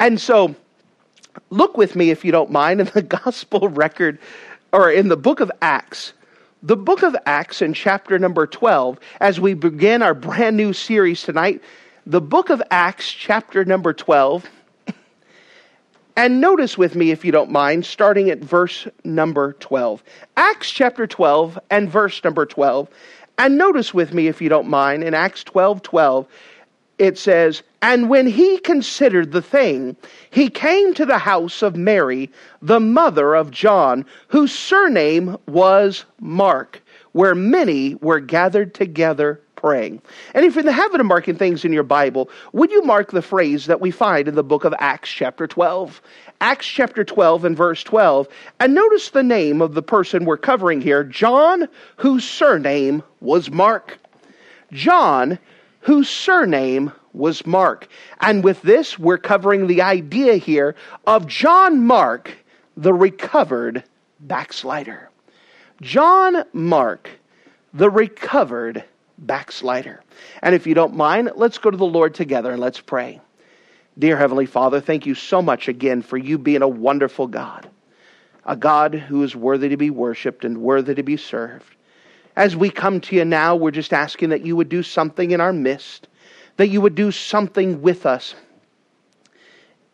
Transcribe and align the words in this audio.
And 0.00 0.18
so, 0.18 0.56
look 1.50 1.76
with 1.76 1.94
me, 1.94 2.10
if 2.10 2.24
you 2.24 2.32
don't 2.32 2.50
mind, 2.50 2.80
in 2.80 2.86
the 2.94 3.02
gospel 3.24 3.68
record 3.68 4.18
or 4.72 4.90
in 4.90 5.08
the 5.08 5.16
book 5.16 5.40
of 5.40 5.52
Acts. 5.62 6.14
The 6.62 6.76
book 6.76 7.02
of 7.02 7.14
Acts 7.26 7.62
in 7.62 7.74
chapter 7.74 8.18
number 8.18 8.46
12, 8.46 8.98
as 9.20 9.38
we 9.38 9.54
begin 9.54 10.02
our 10.02 10.14
brand 10.14 10.56
new 10.56 10.72
series 10.72 11.22
tonight, 11.22 11.62
the 12.06 12.20
book 12.20 12.50
of 12.50 12.62
Acts, 12.70 13.12
chapter 13.12 13.64
number 13.64 13.92
12. 13.92 14.48
And 16.16 16.40
notice 16.40 16.76
with 16.76 16.96
me, 16.96 17.12
if 17.12 17.24
you 17.24 17.32
don't 17.32 17.50
mind, 17.50 17.86
starting 17.86 18.28
at 18.28 18.40
verse 18.40 18.86
number 19.04 19.54
12. 19.54 20.02
Acts 20.36 20.70
chapter 20.70 21.06
12 21.06 21.58
and 21.70 21.88
verse 21.88 22.22
number 22.22 22.44
12. 22.44 22.90
And 23.38 23.56
notice 23.56 23.94
with 23.94 24.12
me, 24.12 24.26
if 24.26 24.42
you 24.42 24.50
don't 24.50 24.68
mind, 24.68 25.02
in 25.02 25.14
Acts 25.14 25.44
12 25.44 25.80
12, 25.80 26.26
it 27.00 27.16
says, 27.16 27.62
And 27.80 28.10
when 28.10 28.26
he 28.26 28.58
considered 28.58 29.32
the 29.32 29.40
thing, 29.40 29.96
he 30.28 30.50
came 30.50 30.92
to 30.94 31.06
the 31.06 31.18
house 31.18 31.62
of 31.62 31.74
Mary, 31.74 32.30
the 32.60 32.78
mother 32.78 33.34
of 33.34 33.50
John, 33.50 34.04
whose 34.28 34.52
surname 34.52 35.38
was 35.48 36.04
Mark, 36.20 36.82
where 37.12 37.34
many 37.34 37.94
were 37.96 38.20
gathered 38.20 38.74
together 38.74 39.40
praying. 39.56 40.02
And 40.34 40.44
if 40.44 40.54
you're 40.54 40.60
in 40.60 40.66
the 40.66 40.72
habit 40.72 41.00
of 41.00 41.06
marking 41.06 41.36
things 41.36 41.64
in 41.64 41.72
your 41.72 41.82
Bible, 41.82 42.28
would 42.52 42.70
you 42.70 42.82
mark 42.82 43.12
the 43.12 43.22
phrase 43.22 43.64
that 43.64 43.80
we 43.80 43.90
find 43.90 44.28
in 44.28 44.34
the 44.34 44.44
book 44.44 44.64
of 44.64 44.74
Acts, 44.78 45.08
chapter 45.08 45.46
12? 45.46 46.02
Acts 46.42 46.66
chapter 46.66 47.02
12 47.02 47.46
and 47.46 47.56
verse 47.56 47.82
12. 47.82 48.28
And 48.60 48.74
notice 48.74 49.08
the 49.08 49.22
name 49.22 49.62
of 49.62 49.72
the 49.72 49.82
person 49.82 50.26
we're 50.26 50.36
covering 50.36 50.82
here 50.82 51.02
John, 51.02 51.66
whose 51.96 52.28
surname 52.28 53.02
was 53.20 53.50
Mark. 53.50 53.98
John, 54.70 55.38
whose 55.80 56.08
surname 56.08 56.92
was 57.12 57.46
Mark. 57.46 57.88
And 58.20 58.44
with 58.44 58.62
this, 58.62 58.98
we're 58.98 59.18
covering 59.18 59.66
the 59.66 59.82
idea 59.82 60.34
here 60.36 60.74
of 61.06 61.26
John 61.26 61.84
Mark, 61.86 62.32
the 62.76 62.92
recovered 62.92 63.84
backslider. 64.20 65.10
John 65.80 66.44
Mark, 66.52 67.08
the 67.72 67.90
recovered 67.90 68.84
backslider. 69.18 70.02
And 70.42 70.54
if 70.54 70.66
you 70.66 70.74
don't 70.74 70.94
mind, 70.94 71.32
let's 71.36 71.58
go 71.58 71.70
to 71.70 71.76
the 71.76 71.84
Lord 71.84 72.14
together 72.14 72.52
and 72.52 72.60
let's 72.60 72.80
pray. 72.80 73.20
Dear 73.98 74.16
Heavenly 74.16 74.46
Father, 74.46 74.80
thank 74.80 75.06
you 75.06 75.14
so 75.14 75.42
much 75.42 75.68
again 75.68 76.02
for 76.02 76.16
you 76.16 76.38
being 76.38 76.62
a 76.62 76.68
wonderful 76.68 77.26
God, 77.26 77.68
a 78.46 78.56
God 78.56 78.94
who 78.94 79.22
is 79.22 79.34
worthy 79.36 79.68
to 79.70 79.76
be 79.76 79.90
worshiped 79.90 80.44
and 80.44 80.58
worthy 80.58 80.94
to 80.94 81.02
be 81.02 81.16
served. 81.16 81.76
As 82.36 82.56
we 82.56 82.70
come 82.70 83.00
to 83.02 83.16
you 83.16 83.24
now, 83.24 83.56
we're 83.56 83.72
just 83.72 83.92
asking 83.92 84.30
that 84.30 84.46
you 84.46 84.56
would 84.56 84.68
do 84.68 84.82
something 84.82 85.32
in 85.32 85.40
our 85.40 85.52
midst, 85.52 86.08
that 86.60 86.68
you 86.68 86.82
would 86.82 86.94
do 86.94 87.10
something 87.10 87.80
with 87.80 88.04
us 88.04 88.34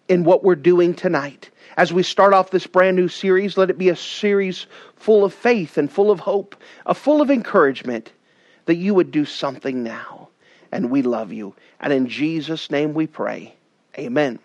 in 0.08 0.24
what 0.24 0.42
we're 0.42 0.56
doing 0.56 0.94
tonight. 0.94 1.48
As 1.76 1.92
we 1.92 2.02
start 2.02 2.34
off 2.34 2.50
this 2.50 2.66
brand 2.66 2.96
new 2.96 3.06
series, 3.06 3.56
let 3.56 3.70
it 3.70 3.78
be 3.78 3.88
a 3.88 3.94
series 3.94 4.66
full 4.96 5.24
of 5.24 5.32
faith 5.32 5.78
and 5.78 5.88
full 5.88 6.10
of 6.10 6.18
hope, 6.18 6.56
a 6.84 6.92
full 6.92 7.22
of 7.22 7.30
encouragement 7.30 8.10
that 8.64 8.74
you 8.74 8.94
would 8.94 9.12
do 9.12 9.24
something 9.24 9.84
now. 9.84 10.28
And 10.72 10.90
we 10.90 11.02
love 11.02 11.32
you. 11.32 11.54
And 11.78 11.92
in 11.92 12.08
Jesus' 12.08 12.68
name 12.68 12.94
we 12.94 13.06
pray. 13.06 13.54
Amen. 13.96 14.40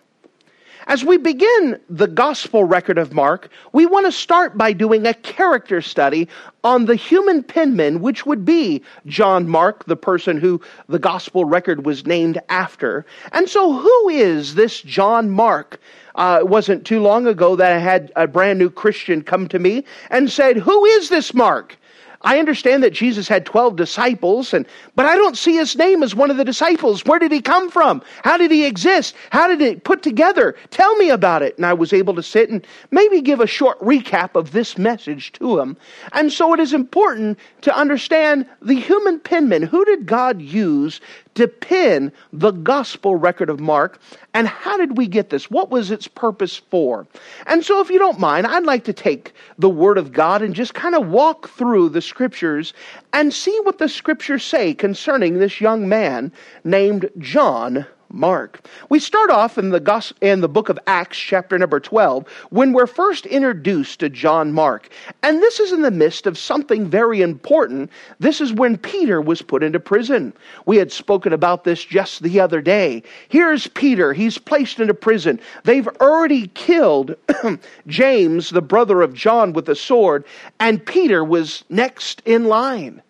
As 0.87 1.03
we 1.03 1.17
begin 1.17 1.79
the 1.89 2.07
gospel 2.07 2.63
record 2.63 2.97
of 2.97 3.13
Mark, 3.13 3.49
we 3.71 3.85
want 3.85 4.07
to 4.07 4.11
start 4.11 4.57
by 4.57 4.73
doing 4.73 5.05
a 5.05 5.13
character 5.13 5.79
study 5.81 6.27
on 6.63 6.85
the 6.85 6.95
human 6.95 7.43
penman, 7.43 8.01
which 8.01 8.25
would 8.25 8.43
be 8.45 8.81
John 9.05 9.47
Mark, 9.47 9.85
the 9.85 9.95
person 9.95 10.37
who 10.37 10.59
the 10.89 10.99
gospel 10.99 11.45
record 11.45 11.85
was 11.85 12.05
named 12.05 12.39
after. 12.49 13.05
And 13.31 13.47
so, 13.47 13.73
who 13.73 14.09
is 14.09 14.55
this 14.55 14.81
John 14.81 15.29
Mark? 15.29 15.79
Uh, 16.15 16.39
it 16.41 16.47
wasn't 16.47 16.85
too 16.85 16.99
long 16.99 17.27
ago 17.27 17.55
that 17.55 17.71
I 17.71 17.77
had 17.77 18.11
a 18.15 18.27
brand 18.27 18.57
new 18.57 18.69
Christian 18.69 19.21
come 19.21 19.47
to 19.49 19.59
me 19.59 19.85
and 20.09 20.31
said, 20.31 20.57
Who 20.57 20.85
is 20.85 21.09
this 21.09 21.33
Mark? 21.33 21.77
I 22.23 22.39
understand 22.39 22.83
that 22.83 22.93
Jesus 22.93 23.27
had 23.27 23.45
12 23.45 23.75
disciples, 23.75 24.53
and, 24.53 24.65
but 24.95 25.05
I 25.05 25.15
don't 25.15 25.37
see 25.37 25.55
his 25.55 25.75
name 25.75 26.03
as 26.03 26.15
one 26.15 26.29
of 26.29 26.37
the 26.37 26.45
disciples. 26.45 27.05
Where 27.05 27.19
did 27.19 27.31
he 27.31 27.41
come 27.41 27.69
from? 27.71 28.01
How 28.23 28.37
did 28.37 28.51
he 28.51 28.65
exist? 28.65 29.15
How 29.31 29.47
did 29.47 29.61
it 29.61 29.83
put 29.83 30.03
together? 30.03 30.55
Tell 30.69 30.95
me 30.97 31.09
about 31.09 31.41
it. 31.41 31.55
And 31.57 31.65
I 31.65 31.73
was 31.73 31.93
able 31.93 32.13
to 32.15 32.23
sit 32.23 32.49
and 32.49 32.65
maybe 32.91 33.21
give 33.21 33.39
a 33.39 33.47
short 33.47 33.79
recap 33.79 34.35
of 34.35 34.51
this 34.51 34.77
message 34.77 35.31
to 35.33 35.59
him. 35.59 35.77
And 36.13 36.31
so 36.31 36.53
it 36.53 36.59
is 36.59 36.73
important 36.73 37.39
to 37.61 37.75
understand 37.75 38.45
the 38.61 38.75
human 38.75 39.19
penman. 39.19 39.63
Who 39.63 39.83
did 39.85 40.05
God 40.05 40.41
use 40.41 41.01
to 41.35 41.47
pen 41.47 42.11
the 42.33 42.51
gospel 42.51 43.15
record 43.15 43.49
of 43.49 43.59
Mark. 43.59 43.99
And 44.33 44.47
how 44.47 44.77
did 44.77 44.97
we 44.97 45.07
get 45.07 45.29
this? 45.29 45.49
What 45.49 45.69
was 45.69 45.91
its 45.91 46.07
purpose 46.07 46.57
for? 46.57 47.07
And 47.47 47.63
so, 47.65 47.81
if 47.81 47.89
you 47.89 47.99
don't 47.99 48.19
mind, 48.19 48.47
I'd 48.47 48.63
like 48.63 48.83
to 48.85 48.93
take 48.93 49.33
the 49.57 49.69
Word 49.69 49.97
of 49.97 50.11
God 50.11 50.41
and 50.41 50.55
just 50.55 50.73
kind 50.73 50.95
of 50.95 51.07
walk 51.07 51.49
through 51.49 51.89
the 51.89 52.01
scriptures 52.01 52.73
and 53.13 53.33
see 53.33 53.57
what 53.63 53.77
the 53.77 53.89
scriptures 53.89 54.43
say 54.43 54.73
concerning 54.73 55.39
this 55.39 55.61
young 55.61 55.87
man 55.87 56.31
named 56.63 57.09
John 57.17 57.85
Mark. 58.13 58.65
We 58.89 58.99
start 58.99 59.29
off 59.29 59.57
in 59.57 59.69
the 59.69 59.79
gospel, 59.79 60.17
in 60.21 60.41
the 60.41 60.49
book 60.49 60.69
of 60.69 60.79
Acts 60.87 61.17
chapter 61.17 61.57
number 61.57 61.79
12 61.79 62.27
when 62.49 62.73
we're 62.73 62.87
first 62.87 63.25
introduced 63.25 63.99
to 63.99 64.09
John 64.09 64.51
Mark. 64.53 64.89
And 65.23 65.41
this 65.41 65.59
is 65.59 65.71
in 65.71 65.81
the 65.81 65.91
midst 65.91 66.27
of 66.27 66.37
something 66.37 66.87
very 66.87 67.21
important. 67.21 67.89
This 68.19 68.41
is 68.41 68.53
when 68.53 68.77
Peter 68.77 69.21
was 69.21 69.41
put 69.41 69.63
into 69.63 69.79
prison. 69.79 70.33
We 70.65 70.77
had 70.77 70.91
spoken 70.91 71.33
about 71.33 71.63
this 71.63 71.83
just 71.83 72.23
the 72.23 72.39
other 72.39 72.61
day. 72.61 73.03
Here's 73.29 73.67
Peter, 73.67 74.13
he's 74.13 74.37
placed 74.37 74.79
into 74.79 74.93
prison. 74.93 75.39
They've 75.63 75.87
already 75.99 76.47
killed 76.49 77.15
James, 77.87 78.49
the 78.49 78.61
brother 78.61 79.01
of 79.01 79.13
John 79.13 79.53
with 79.53 79.69
a 79.69 79.75
sword, 79.75 80.25
and 80.59 80.85
Peter 80.85 81.23
was 81.23 81.63
next 81.69 82.21
in 82.25 82.45
line. 82.45 83.01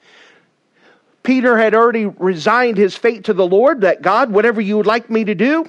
Peter 1.24 1.58
had 1.58 1.76
already 1.76 2.06
resigned 2.06 2.78
his 2.78 2.96
fate 2.96 3.26
to 3.26 3.34
the 3.34 3.46
Lord 3.46 3.82
that 3.82 4.02
God, 4.02 4.32
whatever 4.32 4.60
you 4.62 4.78
would 4.78 4.88
like 4.88 5.10
me 5.10 5.24
to 5.24 5.36
do, 5.36 5.66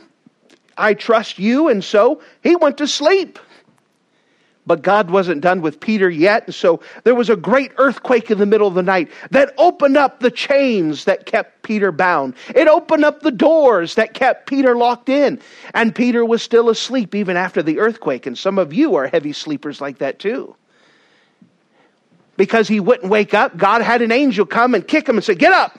I 0.76 0.94
trust 0.94 1.38
you. 1.38 1.68
And 1.68 1.84
so 1.84 2.22
he 2.42 2.56
went 2.56 2.78
to 2.78 2.86
sleep. 2.86 3.38
But 4.64 4.82
God 4.82 5.10
wasn't 5.10 5.40
done 5.40 5.60
with 5.60 5.80
Peter 5.80 6.08
yet. 6.08 6.46
And 6.46 6.54
so 6.54 6.80
there 7.02 7.16
was 7.16 7.28
a 7.28 7.36
great 7.36 7.72
earthquake 7.78 8.30
in 8.30 8.38
the 8.38 8.46
middle 8.46 8.68
of 8.68 8.74
the 8.74 8.82
night 8.82 9.10
that 9.32 9.52
opened 9.58 9.96
up 9.96 10.20
the 10.20 10.30
chains 10.30 11.04
that 11.04 11.26
kept 11.26 11.64
Peter 11.64 11.90
bound. 11.90 12.34
It 12.54 12.68
opened 12.68 13.04
up 13.04 13.20
the 13.20 13.32
doors 13.32 13.96
that 13.96 14.14
kept 14.14 14.46
Peter 14.46 14.76
locked 14.76 15.08
in. 15.08 15.40
And 15.74 15.94
Peter 15.94 16.24
was 16.24 16.42
still 16.42 16.70
asleep 16.70 17.14
even 17.14 17.36
after 17.36 17.60
the 17.60 17.80
earthquake. 17.80 18.24
And 18.24 18.38
some 18.38 18.56
of 18.56 18.72
you 18.72 18.94
are 18.94 19.08
heavy 19.08 19.32
sleepers 19.32 19.80
like 19.80 19.98
that 19.98 20.20
too 20.20 20.54
because 22.42 22.66
he 22.66 22.80
wouldn't 22.80 23.08
wake 23.08 23.34
up, 23.34 23.56
God 23.56 23.82
had 23.82 24.02
an 24.02 24.10
angel 24.10 24.44
come 24.44 24.74
and 24.74 24.84
kick 24.84 25.08
him 25.08 25.14
and 25.14 25.24
say, 25.24 25.36
Get 25.36 25.52
up. 25.52 25.78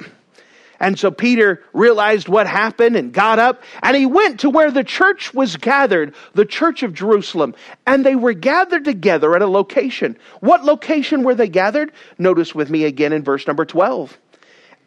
And 0.79 0.97
so 0.97 1.11
Peter 1.11 1.61
realized 1.73 2.29
what 2.29 2.47
happened 2.47 2.95
and 2.95 3.11
got 3.11 3.37
up 3.37 3.61
and 3.81 3.97
he 3.97 4.05
went 4.05 4.39
to 4.39 4.49
where 4.49 4.71
the 4.71 4.85
church 4.85 5.33
was 5.33 5.57
gathered, 5.57 6.15
the 6.35 6.45
church 6.45 6.81
of 6.81 6.93
Jerusalem. 6.93 7.53
And 7.85 8.05
they 8.05 8.15
were 8.15 8.31
gathered 8.31 8.85
together 8.85 9.35
at 9.35 9.41
a 9.41 9.47
location. 9.47 10.17
What 10.39 10.63
location 10.63 11.23
were 11.23 11.35
they 11.35 11.49
gathered? 11.49 11.91
Notice 12.17 12.55
with 12.55 12.69
me 12.69 12.85
again 12.85 13.11
in 13.11 13.25
verse 13.25 13.45
number 13.45 13.65
12. 13.65 14.17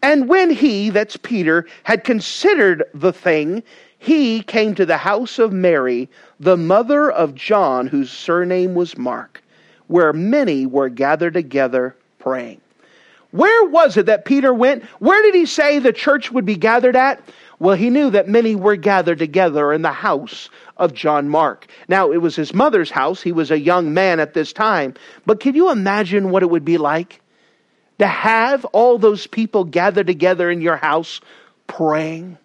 And 0.01 0.31
when 0.31 0.49
he, 0.49 0.89
that's 0.89 1.19
Peter, 1.19 1.67
had 1.83 2.05
considered 2.05 2.85
the 2.95 3.13
thing, 3.13 3.63
he 3.99 4.43
came 4.43 4.75
to 4.77 4.87
the 4.87 4.97
house 4.97 5.39
of 5.39 5.53
Mary, 5.53 6.09
the 6.41 6.57
mother 6.57 7.11
of 7.11 7.35
John, 7.35 7.87
whose 7.87 8.11
surname 8.11 8.73
was 8.75 8.97
Mark 8.97 9.43
where 9.89 10.13
many 10.13 10.67
were 10.67 10.89
gathered 10.89 11.35
together 11.35 11.97
praying. 12.19 12.61
Where 13.31 13.65
was 13.69 13.97
it 13.97 14.07
that 14.07 14.25
Peter 14.25 14.55
went? 14.55 14.85
Where 14.99 15.21
did 15.23 15.35
he 15.35 15.47
say 15.47 15.79
the 15.79 15.93
church 15.93 16.31
would 16.31 16.47
be 16.47 16.57
gathered 16.57 16.97
at? 16.97 17.21
Well, 17.59 17.77
he 17.77 17.91
knew 17.91 18.11
that 18.11 18.29
many 18.29 18.55
were 18.55 18.77
gathered 18.77 19.19
together 19.19 19.73
in 19.73 19.83
the 19.83 19.93
house 19.93 20.49
of 20.77 20.93
John 20.93 21.29
Mark. 21.29 21.67
Now, 21.89 22.13
it 22.13 22.19
was 22.19 22.37
his 22.37 22.53
mother's 22.55 22.91
house. 22.91 23.23
He 23.23 23.33
was 23.33 23.51
a 23.51 23.59
young 23.59 23.95
man 23.95 24.21
at 24.21 24.35
this 24.35 24.53
time. 24.53 24.95
But 25.25 25.41
can 25.41 25.55
you 25.55 25.71
imagine 25.71 26.31
what 26.31 26.43
it 26.43 26.51
would 26.51 26.65
be 26.65 26.79
like 26.79 27.21
to 27.99 28.07
have 28.07 28.65
all 28.67 28.99
those 28.99 29.27
people 29.27 29.65
gathered 29.65 30.07
together 30.07 30.51
in 30.51 30.61
your 30.61 30.77
house 30.77 31.21
praying? 31.67 32.39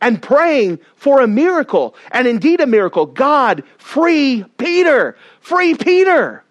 and 0.00 0.20
praying 0.20 0.78
for 0.96 1.22
a 1.22 1.26
miracle, 1.26 1.94
and 2.10 2.28
indeed 2.28 2.60
a 2.60 2.66
miracle. 2.66 3.06
God, 3.06 3.62
free 3.78 4.44
Peter, 4.58 5.16
free 5.40 5.74
Peter. 5.74 6.43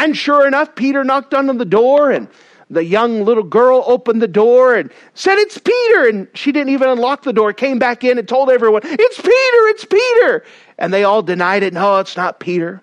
And 0.00 0.16
sure 0.16 0.46
enough, 0.46 0.74
Peter 0.76 1.04
knocked 1.04 1.34
on 1.34 1.46
the 1.58 1.64
door 1.66 2.10
and 2.10 2.26
the 2.70 2.82
young 2.82 3.22
little 3.26 3.42
girl 3.42 3.84
opened 3.86 4.22
the 4.22 4.28
door 4.28 4.74
and 4.74 4.90
said, 5.12 5.36
It's 5.36 5.58
Peter. 5.58 6.08
And 6.08 6.26
she 6.32 6.52
didn't 6.52 6.72
even 6.72 6.88
unlock 6.88 7.22
the 7.22 7.34
door, 7.34 7.52
came 7.52 7.78
back 7.78 8.02
in 8.02 8.18
and 8.18 8.26
told 8.26 8.48
everyone, 8.48 8.80
It's 8.82 9.20
Peter, 9.20 9.68
it's 9.68 9.84
Peter. 9.84 10.42
And 10.78 10.90
they 10.90 11.04
all 11.04 11.20
denied 11.20 11.64
it. 11.64 11.74
No, 11.74 11.98
it's 11.98 12.16
not 12.16 12.40
Peter. 12.40 12.80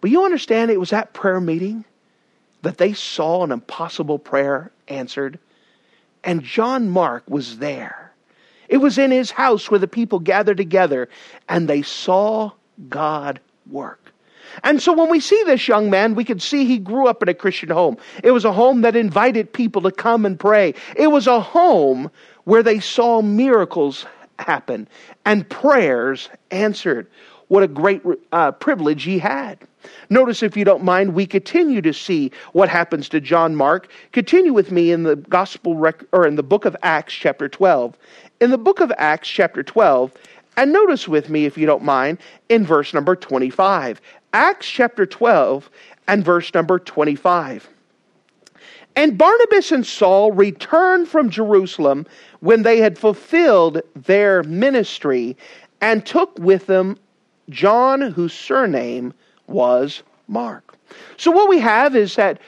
But 0.00 0.10
you 0.10 0.24
understand 0.24 0.70
it 0.70 0.80
was 0.80 0.88
that 0.88 1.12
prayer 1.12 1.38
meeting 1.38 1.84
that 2.62 2.78
they 2.78 2.94
saw 2.94 3.44
an 3.44 3.52
impossible 3.52 4.18
prayer 4.18 4.72
answered. 4.88 5.38
And 6.24 6.42
John 6.42 6.88
Mark 6.88 7.24
was 7.28 7.58
there. 7.58 8.14
It 8.70 8.78
was 8.78 8.96
in 8.96 9.10
his 9.10 9.30
house 9.30 9.70
where 9.70 9.80
the 9.80 9.86
people 9.86 10.18
gathered 10.18 10.56
together 10.56 11.10
and 11.46 11.68
they 11.68 11.82
saw 11.82 12.52
God 12.88 13.38
work. 13.70 14.05
And 14.62 14.80
so 14.80 14.92
when 14.92 15.10
we 15.10 15.20
see 15.20 15.42
this 15.44 15.68
young 15.68 15.90
man, 15.90 16.14
we 16.14 16.24
can 16.24 16.40
see 16.40 16.64
he 16.64 16.78
grew 16.78 17.06
up 17.06 17.22
in 17.22 17.28
a 17.28 17.34
Christian 17.34 17.70
home. 17.70 17.96
It 18.22 18.30
was 18.30 18.44
a 18.44 18.52
home 18.52 18.82
that 18.82 18.96
invited 18.96 19.52
people 19.52 19.82
to 19.82 19.90
come 19.90 20.26
and 20.26 20.38
pray. 20.38 20.74
It 20.96 21.08
was 21.08 21.26
a 21.26 21.40
home 21.40 22.10
where 22.44 22.62
they 22.62 22.80
saw 22.80 23.22
miracles 23.22 24.06
happen 24.38 24.88
and 25.24 25.48
prayers 25.48 26.28
answered. 26.50 27.08
What 27.48 27.62
a 27.62 27.68
great 27.68 28.02
uh, 28.32 28.52
privilege 28.52 29.04
he 29.04 29.18
had. 29.18 29.58
Notice, 30.10 30.42
if 30.42 30.56
you 30.56 30.64
don't 30.64 30.82
mind, 30.82 31.14
we 31.14 31.26
continue 31.26 31.80
to 31.82 31.92
see 31.92 32.32
what 32.52 32.68
happens 32.68 33.08
to 33.10 33.20
John 33.20 33.54
Mark. 33.54 33.88
Continue 34.12 34.52
with 34.52 34.72
me 34.72 34.90
in 34.90 35.04
the 35.04 35.14
Gospel 35.16 35.76
rec- 35.76 36.04
or 36.12 36.26
in 36.26 36.34
the 36.34 36.42
book 36.42 36.64
of 36.64 36.76
Acts, 36.82 37.14
chapter 37.14 37.48
12. 37.48 37.96
In 38.40 38.50
the 38.50 38.58
book 38.58 38.80
of 38.80 38.92
Acts, 38.98 39.28
chapter 39.28 39.62
12, 39.62 40.12
and 40.56 40.72
notice 40.72 41.06
with 41.06 41.28
me, 41.28 41.44
if 41.44 41.58
you 41.58 41.66
don't 41.66 41.82
mind, 41.84 42.18
in 42.48 42.64
verse 42.64 42.94
number 42.94 43.14
25. 43.14 44.00
Acts 44.36 44.68
chapter 44.68 45.06
12 45.06 45.70
and 46.08 46.22
verse 46.22 46.52
number 46.52 46.78
25. 46.78 47.70
And 48.94 49.16
Barnabas 49.16 49.72
and 49.72 49.86
Saul 49.86 50.30
returned 50.30 51.08
from 51.08 51.30
Jerusalem 51.30 52.06
when 52.40 52.62
they 52.62 52.76
had 52.76 52.98
fulfilled 52.98 53.80
their 53.94 54.42
ministry 54.42 55.38
and 55.80 56.04
took 56.04 56.38
with 56.38 56.66
them 56.66 56.98
John, 57.48 58.02
whose 58.02 58.34
surname 58.34 59.14
was 59.46 60.02
Mark. 60.28 60.76
So 61.16 61.30
what 61.30 61.48
we 61.48 61.58
have 61.60 61.96
is 61.96 62.16
that 62.16 62.38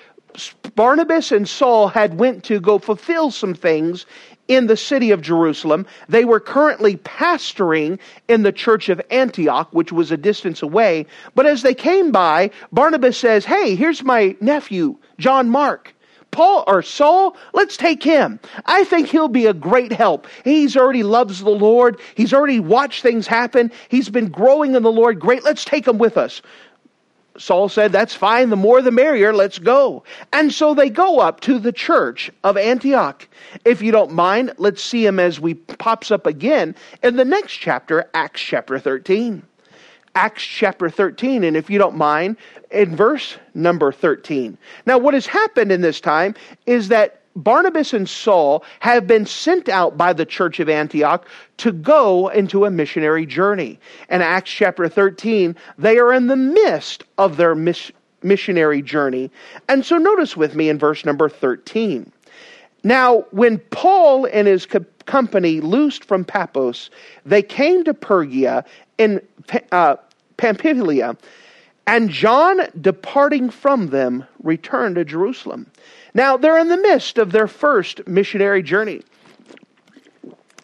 Barnabas 0.75 1.33
and 1.33 1.49
Saul 1.49 1.89
had 1.89 2.19
went 2.19 2.45
to 2.45 2.61
go 2.61 2.79
fulfill 2.79 3.31
some 3.31 3.55
things 3.55 4.05
in 4.49 4.67
the 4.67 4.77
city 4.77 5.11
of 5.11 5.23
Jerusalem. 5.23 5.87
They 6.09 6.25
were 6.25 6.41
currently 6.41 6.97
pastoring 6.97 7.99
in 8.27 8.43
the 8.43 8.53
church 8.53 8.89
of 8.89 9.01
Antioch, 9.11 9.69
which 9.73 9.93
was 9.93 10.11
a 10.11 10.17
distance 10.17 10.63
away. 10.63 11.07
But 11.35 11.47
as 11.47 11.63
they 11.63 11.75
came 11.75 12.11
by, 12.11 12.51
Barnabas 12.73 13.17
says, 13.17 13.45
Hey, 13.45 13.75
here's 13.75 14.03
my 14.03 14.37
nephew, 14.41 14.97
John 15.19 15.51
Mark. 15.51 15.95
Paul 16.31 16.65
or 16.67 16.83
Saul, 16.83 17.37
let's 17.55 17.77
take 17.77 18.03
him. 18.03 18.39
I 18.67 18.85
think 18.85 19.09
he'll 19.09 19.29
be 19.29 19.47
a 19.47 19.55
great 19.55 19.93
help. 19.93 20.27
He's 20.45 20.77
already 20.77 21.03
loves 21.03 21.41
the 21.41 21.51
Lord. 21.51 22.01
He's 22.15 22.35
already 22.35 22.61
watched 22.61 23.03
things 23.03 23.27
happen. 23.27 23.73
He's 23.89 24.11
been 24.11 24.29
growing 24.29 24.75
in 24.75 24.83
the 24.83 24.93
Lord. 24.93 25.21
Great. 25.21 25.43
Let's 25.43 25.65
take 25.65 25.89
him 25.89 25.99
with 25.99 26.19
us. 26.19 26.43
Saul 27.39 27.69
said, 27.69 27.93
That's 27.93 28.15
fine, 28.15 28.51
the 28.51 28.57
more 28.57 28.83
the 28.83 28.91
merrier, 28.91 29.33
let's 29.33 29.59
go. 29.59 30.03
And 30.33 30.53
so 30.53 30.75
they 30.75 30.91
go 30.91 31.21
up 31.21 31.41
to 31.41 31.59
the 31.59 31.73
church 31.73 32.31
of 32.45 32.57
Antioch. 32.57 33.27
If 33.65 33.81
you 33.81 33.93
don't 33.93 34.13
mind, 34.13 34.53
let's 34.59 34.83
see 34.83 35.07
him 35.07 35.19
as 35.19 35.41
we 35.41 35.55
pops 35.55 36.11
up 36.11 36.27
again 36.27 36.75
in 37.03 37.17
the 37.17 37.25
next 37.25 37.55
chapter, 37.55 38.11
Acts 38.15 38.41
chapter 38.41 38.79
13. 38.79 39.43
Acts 40.15 40.43
chapter 40.43 40.91
13, 40.91 41.45
and 41.45 41.57
if 41.57 41.71
you 41.71 41.79
don't 41.79 41.97
mind, 41.97 42.37
in 42.71 42.97
verse 42.97 43.37
number 43.55 43.93
13. 43.93 44.59
Now, 44.85 44.99
what 44.99 45.15
has 45.15 45.27
happened 45.27 45.71
in 45.71 45.81
this 45.81 46.01
time 46.01 46.35
is 46.67 46.89
that 46.89 47.18
Barnabas 47.39 47.93
and 47.93 48.09
Saul 48.09 48.65
have 48.81 49.07
been 49.07 49.25
sent 49.25 49.69
out 49.69 49.97
by 49.97 50.13
the 50.13 50.27
church 50.27 50.61
of 50.61 50.69
Antioch 50.69 51.27
to 51.59 51.73
go 51.73 52.29
into 52.29 52.65
a 52.65 52.71
missionary 52.71 53.27
journey. 53.27 53.79
In 54.11 54.23
Acts 54.23 54.51
chapter 54.51 54.89
13, 54.89 55.57
they 55.79 55.99
are 55.99 56.13
in 56.13 56.27
the 56.27 56.37
midst 56.37 57.05
of 57.17 57.37
their 57.37 57.55
mis- 57.55 57.93
missionary 58.23 58.83
journey. 58.83 59.31
And 59.69 59.85
so 59.85 59.97
notice 59.97 60.37
with 60.37 60.55
me 60.55 60.69
in 60.69 60.79
verse 60.79 61.05
number 61.05 61.29
13. 61.29 62.11
Now, 62.85 63.25
when 63.31 63.59
Paul 63.71 64.27
and 64.27 64.47
his 64.49 64.67
co- 64.67 64.85
company 65.07 65.61
loosed 65.61 66.05
from 66.05 66.25
Paphos, 66.25 66.91
they 67.25 67.43
came 67.43 67.85
to 67.85 67.95
Pergia 67.95 68.65
in 68.99 69.21
uh, 69.73 69.97
Pamphylia, 70.37 71.17
and 71.89 72.11
John, 72.11 72.69
departing 72.79 73.49
from 73.49 73.87
them, 73.87 74.27
returned 74.43 74.97
to 74.97 75.07
Jerusalem. 75.07 75.73
Now, 76.13 76.37
they're 76.37 76.59
in 76.59 76.69
the 76.69 76.77
midst 76.77 77.17
of 77.17 77.33
their 77.33 77.49
first 77.49 78.07
missionary 78.07 78.63
journey. 78.63 79.01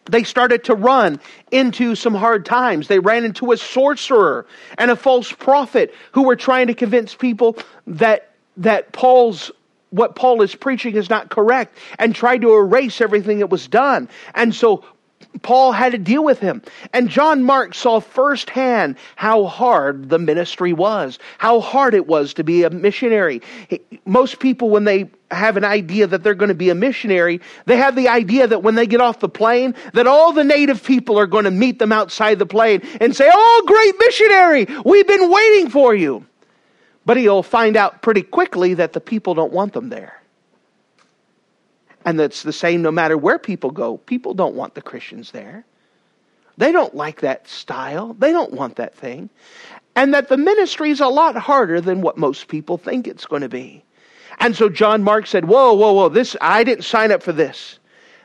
They 0.05 0.23
started 0.23 0.65
to 0.65 0.75
run 0.75 1.19
into 1.51 1.95
some 1.95 2.15
hard 2.15 2.45
times. 2.45 2.89
They 2.89 2.99
ran 2.99 3.25
into 3.25 3.53
a 3.53 3.57
sorcerer 3.57 4.45
and 4.77 4.91
a 4.91 4.97
false 4.97 5.33
prophet 5.33 5.95
who 6.13 6.25
were 6.25 6.37
trying 6.37 6.67
to 6.67 6.75
convince 6.75 7.15
people 7.15 7.57
that, 7.87 8.33
that 8.59 8.93
Paul's 8.93 9.51
what 9.89 10.17
Paul 10.17 10.43
is 10.43 10.57
preaching 10.57 10.97
is 10.97 11.09
not 11.09 11.31
correct 11.31 11.79
and 12.01 12.15
tried 12.15 12.41
to 12.41 12.53
erase 12.53 13.01
everything 13.01 13.39
that 13.39 13.47
was 13.47 13.69
done. 13.69 14.09
And 14.35 14.53
so 14.53 14.85
Paul 15.43 15.73
had 15.73 15.93
to 15.93 15.99
deal 15.99 16.25
with 16.25 16.39
him. 16.39 16.63
And 16.93 17.09
John 17.09 17.43
Mark 17.43 17.75
saw 17.75 18.01
firsthand 18.01 18.97
how 19.17 19.45
hard 19.45 20.09
the 20.09 20.19
ministry 20.19 20.73
was, 20.73 21.19
how 21.39 21.61
hard 21.61 21.95
it 21.95 22.07
was 22.07 22.35
to 22.35 22.45
be 22.45 22.63
a 22.65 22.71
missionary. 22.71 23.43
Most 24.07 24.39
people, 24.39 24.71
when 24.71 24.85
they 24.85 25.11
have 25.31 25.57
an 25.57 25.65
idea 25.65 26.07
that 26.07 26.23
they're 26.23 26.35
going 26.35 26.49
to 26.49 26.55
be 26.55 26.71
a 26.71 26.75
missionary, 26.75 27.41
they 27.67 27.77
have 27.77 27.95
the 27.95 28.09
idea 28.09 28.47
that 28.47 28.63
when 28.63 28.75
they 28.75 28.87
get 28.87 29.01
off 29.01 29.21
the 29.21 29.29
plane, 29.29 29.75
that 29.93 30.07
all 30.07 30.33
the 30.33 30.45
native 30.45 30.83
people 30.83 31.19
are 31.19 31.27
going 31.27 31.45
to 31.45 31.51
meet 31.51 31.79
them 31.79 31.93
outside 31.93 32.39
the 32.39 32.47
plane 32.47 32.81
and 33.01 33.15
say, 33.15 33.29
Oh, 33.33 33.63
great 33.67 33.95
missionary, 33.99 34.67
we've 34.85 35.07
been 35.07 35.31
waiting 35.31 35.69
for 35.69 35.95
you. 35.95 36.25
But 37.07 37.19
he'll 37.19 37.43
find 37.43 37.77
out 37.77 38.01
pretty 38.01 38.23
quickly 38.23 38.75
that 38.75 38.95
the 38.95 39.01
people 39.01 39.35
don't 39.35 39.53
want 39.53 39.75
them 39.75 39.91
there. 39.91 40.24
And 42.05 42.19
that's 42.21 42.43
the 42.43 42.53
same 42.53 42.83
no 42.83 42.91
matter 42.91 43.17
where 43.17 43.39
people 43.39 43.71
go. 43.71 43.97
People 43.97 44.35
don't 44.35 44.55
want 44.55 44.75
the 44.75 44.83
Christians 44.83 45.31
there. 45.31 45.65
They 46.57 46.71
don't 46.71 46.95
like 46.95 47.21
that 47.21 47.49
style. 47.49 48.15
They 48.15 48.31
don't 48.31 48.53
want 48.53 48.77
that 48.77 48.95
thing. 48.95 49.31
And 49.97 50.15
that 50.15 50.29
the 50.29 50.37
ministry 50.37 50.91
is 50.91 51.01
a 51.01 51.09
lot 51.09 51.37
harder 51.37 51.81
than 51.81 52.01
what 52.01 52.19
most 52.19 52.49
people 52.49 52.79
think 52.79 53.07
it's 53.07 53.27
going 53.27 53.43
to 53.43 53.49
be. 53.49 53.85
And 54.39 54.57
so 54.57 54.69
John 54.69 55.03
Mark 55.03 55.27
said, 55.27 55.47
Whoa, 55.47 55.75
whoa, 55.75 55.93
whoa, 55.93 56.09
this 56.09 56.37
I 56.41 56.65
didn't 56.65 56.85
sign 56.85 57.13
up 57.13 57.23
for 57.23 57.33
this. 57.33 57.79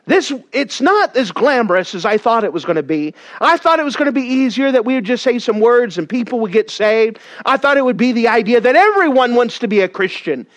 This 0.06 0.34
it's 0.52 0.82
not 0.82 1.16
as 1.16 1.32
glamorous 1.32 1.94
as 1.94 2.04
I 2.04 2.18
thought 2.18 2.44
it 2.44 2.52
was 2.52 2.66
going 2.66 2.78
to 2.78 2.84
be. 2.84 3.14
I 3.42 3.58
thought 3.58 3.80
it 3.80 3.84
was 3.84 3.96
going 3.96 4.08
to 4.08 4.12
be 4.12 4.24
easier 4.24 4.72
that 4.72 4.84
we 4.84 4.96
would 4.96 5.04
just 5.04 5.24
say 5.24 5.38
some 5.38 5.60
words 5.60 6.00
and 6.00 6.10
people 6.10 6.40
would 6.40 6.52
get 6.52 6.72
saved. 6.72 7.20
I 7.46 7.58
thought 7.58 7.78
it 7.78 7.86
would 7.86 7.98
be 7.98 8.12
the 8.12 8.28
idea 8.28 8.60
that 8.60 8.76
everyone 8.76 9.36
wants 9.36 9.60
to 9.60 9.68
be 9.68 9.82
a 9.82 9.88
Christian. 9.88 10.48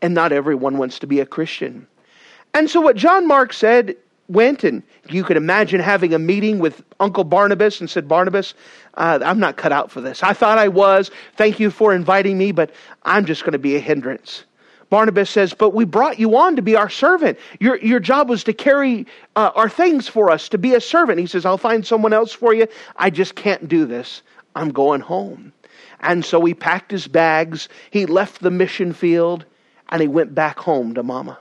And 0.00 0.14
not 0.14 0.32
everyone 0.32 0.78
wants 0.78 1.00
to 1.00 1.06
be 1.06 1.20
a 1.20 1.26
Christian. 1.26 1.86
And 2.54 2.68
so 2.68 2.80
what 2.80 2.96
John 2.96 3.26
Mark 3.26 3.52
said 3.52 3.96
went, 4.28 4.64
and 4.64 4.82
you 5.08 5.24
could 5.24 5.36
imagine 5.36 5.80
having 5.80 6.14
a 6.14 6.18
meeting 6.18 6.58
with 6.58 6.82
Uncle 7.00 7.24
Barnabas 7.24 7.80
and 7.80 7.88
said, 7.88 8.08
Barnabas, 8.08 8.54
uh, 8.94 9.20
I'm 9.22 9.40
not 9.40 9.56
cut 9.56 9.72
out 9.72 9.90
for 9.90 10.00
this. 10.00 10.22
I 10.22 10.32
thought 10.32 10.58
I 10.58 10.68
was. 10.68 11.10
Thank 11.36 11.60
you 11.60 11.70
for 11.70 11.94
inviting 11.94 12.38
me, 12.38 12.52
but 12.52 12.70
I'm 13.04 13.24
just 13.24 13.42
going 13.42 13.52
to 13.52 13.58
be 13.58 13.76
a 13.76 13.80
hindrance. 13.80 14.44
Barnabas 14.90 15.30
says, 15.30 15.54
But 15.54 15.70
we 15.70 15.86
brought 15.86 16.18
you 16.18 16.36
on 16.36 16.56
to 16.56 16.62
be 16.62 16.76
our 16.76 16.90
servant. 16.90 17.38
Your, 17.60 17.76
your 17.78 18.00
job 18.00 18.28
was 18.28 18.44
to 18.44 18.52
carry 18.52 19.06
uh, 19.36 19.50
our 19.54 19.70
things 19.70 20.06
for 20.06 20.30
us, 20.30 20.50
to 20.50 20.58
be 20.58 20.74
a 20.74 20.80
servant. 20.82 21.18
He 21.18 21.26
says, 21.26 21.46
I'll 21.46 21.56
find 21.56 21.86
someone 21.86 22.12
else 22.12 22.32
for 22.32 22.52
you. 22.52 22.66
I 22.96 23.08
just 23.08 23.34
can't 23.34 23.68
do 23.68 23.86
this. 23.86 24.20
I'm 24.54 24.70
going 24.70 25.00
home. 25.00 25.52
And 26.00 26.24
so 26.24 26.44
he 26.44 26.52
packed 26.52 26.90
his 26.90 27.08
bags, 27.08 27.68
he 27.90 28.04
left 28.06 28.42
the 28.42 28.50
mission 28.50 28.92
field, 28.92 29.46
and 29.88 30.02
he 30.02 30.08
went 30.08 30.34
back 30.34 30.58
home 30.58 30.94
to 30.94 31.02
mama. 31.02 31.38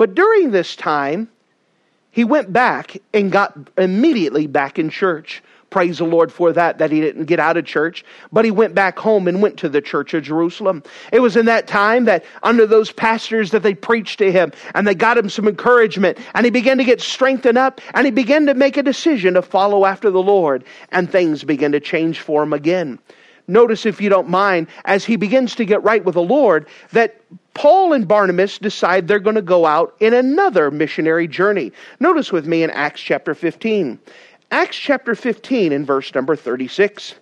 But 0.00 0.14
during 0.14 0.50
this 0.50 0.76
time, 0.76 1.28
he 2.10 2.24
went 2.24 2.50
back 2.50 2.96
and 3.12 3.30
got 3.30 3.54
immediately 3.76 4.46
back 4.46 4.78
in 4.78 4.88
church. 4.88 5.42
Praise 5.68 5.98
the 5.98 6.04
Lord 6.04 6.32
for 6.32 6.54
that, 6.54 6.78
that 6.78 6.90
he 6.90 7.02
didn't 7.02 7.26
get 7.26 7.38
out 7.38 7.58
of 7.58 7.66
church, 7.66 8.02
but 8.32 8.46
he 8.46 8.50
went 8.50 8.74
back 8.74 8.98
home 8.98 9.28
and 9.28 9.42
went 9.42 9.58
to 9.58 9.68
the 9.68 9.82
church 9.82 10.14
of 10.14 10.22
Jerusalem. 10.22 10.84
It 11.12 11.20
was 11.20 11.36
in 11.36 11.44
that 11.44 11.66
time 11.66 12.06
that 12.06 12.24
under 12.42 12.64
those 12.64 12.90
pastors 12.90 13.50
that 13.50 13.62
they 13.62 13.74
preached 13.74 14.20
to 14.20 14.32
him 14.32 14.52
and 14.74 14.86
they 14.86 14.94
got 14.94 15.18
him 15.18 15.28
some 15.28 15.46
encouragement 15.46 16.16
and 16.32 16.46
he 16.46 16.50
began 16.50 16.78
to 16.78 16.84
get 16.84 17.02
strengthened 17.02 17.58
up 17.58 17.82
and 17.92 18.06
he 18.06 18.10
began 18.10 18.46
to 18.46 18.54
make 18.54 18.78
a 18.78 18.82
decision 18.82 19.34
to 19.34 19.42
follow 19.42 19.84
after 19.84 20.10
the 20.10 20.22
Lord 20.22 20.64
and 20.92 21.12
things 21.12 21.44
began 21.44 21.72
to 21.72 21.80
change 21.80 22.20
for 22.20 22.42
him 22.42 22.54
again. 22.54 22.98
Notice, 23.46 23.84
if 23.84 24.00
you 24.00 24.08
don't 24.08 24.30
mind, 24.30 24.68
as 24.86 25.04
he 25.04 25.16
begins 25.16 25.56
to 25.56 25.66
get 25.66 25.82
right 25.82 26.02
with 26.02 26.14
the 26.14 26.22
Lord, 26.22 26.68
that 26.92 27.20
Paul 27.54 27.92
and 27.92 28.06
Barnabas 28.06 28.58
decide 28.58 29.08
they're 29.08 29.18
going 29.18 29.36
to 29.36 29.42
go 29.42 29.66
out 29.66 29.94
in 30.00 30.14
another 30.14 30.70
missionary 30.70 31.26
journey. 31.26 31.72
Notice 31.98 32.32
with 32.32 32.46
me 32.46 32.62
in 32.62 32.70
Acts 32.70 33.00
chapter 33.00 33.34
15. 33.34 33.98
Acts 34.50 34.76
chapter 34.76 35.14
15 35.14 35.72
in 35.72 35.84
verse 35.84 36.14
number 36.14 36.36
36. 36.36 37.14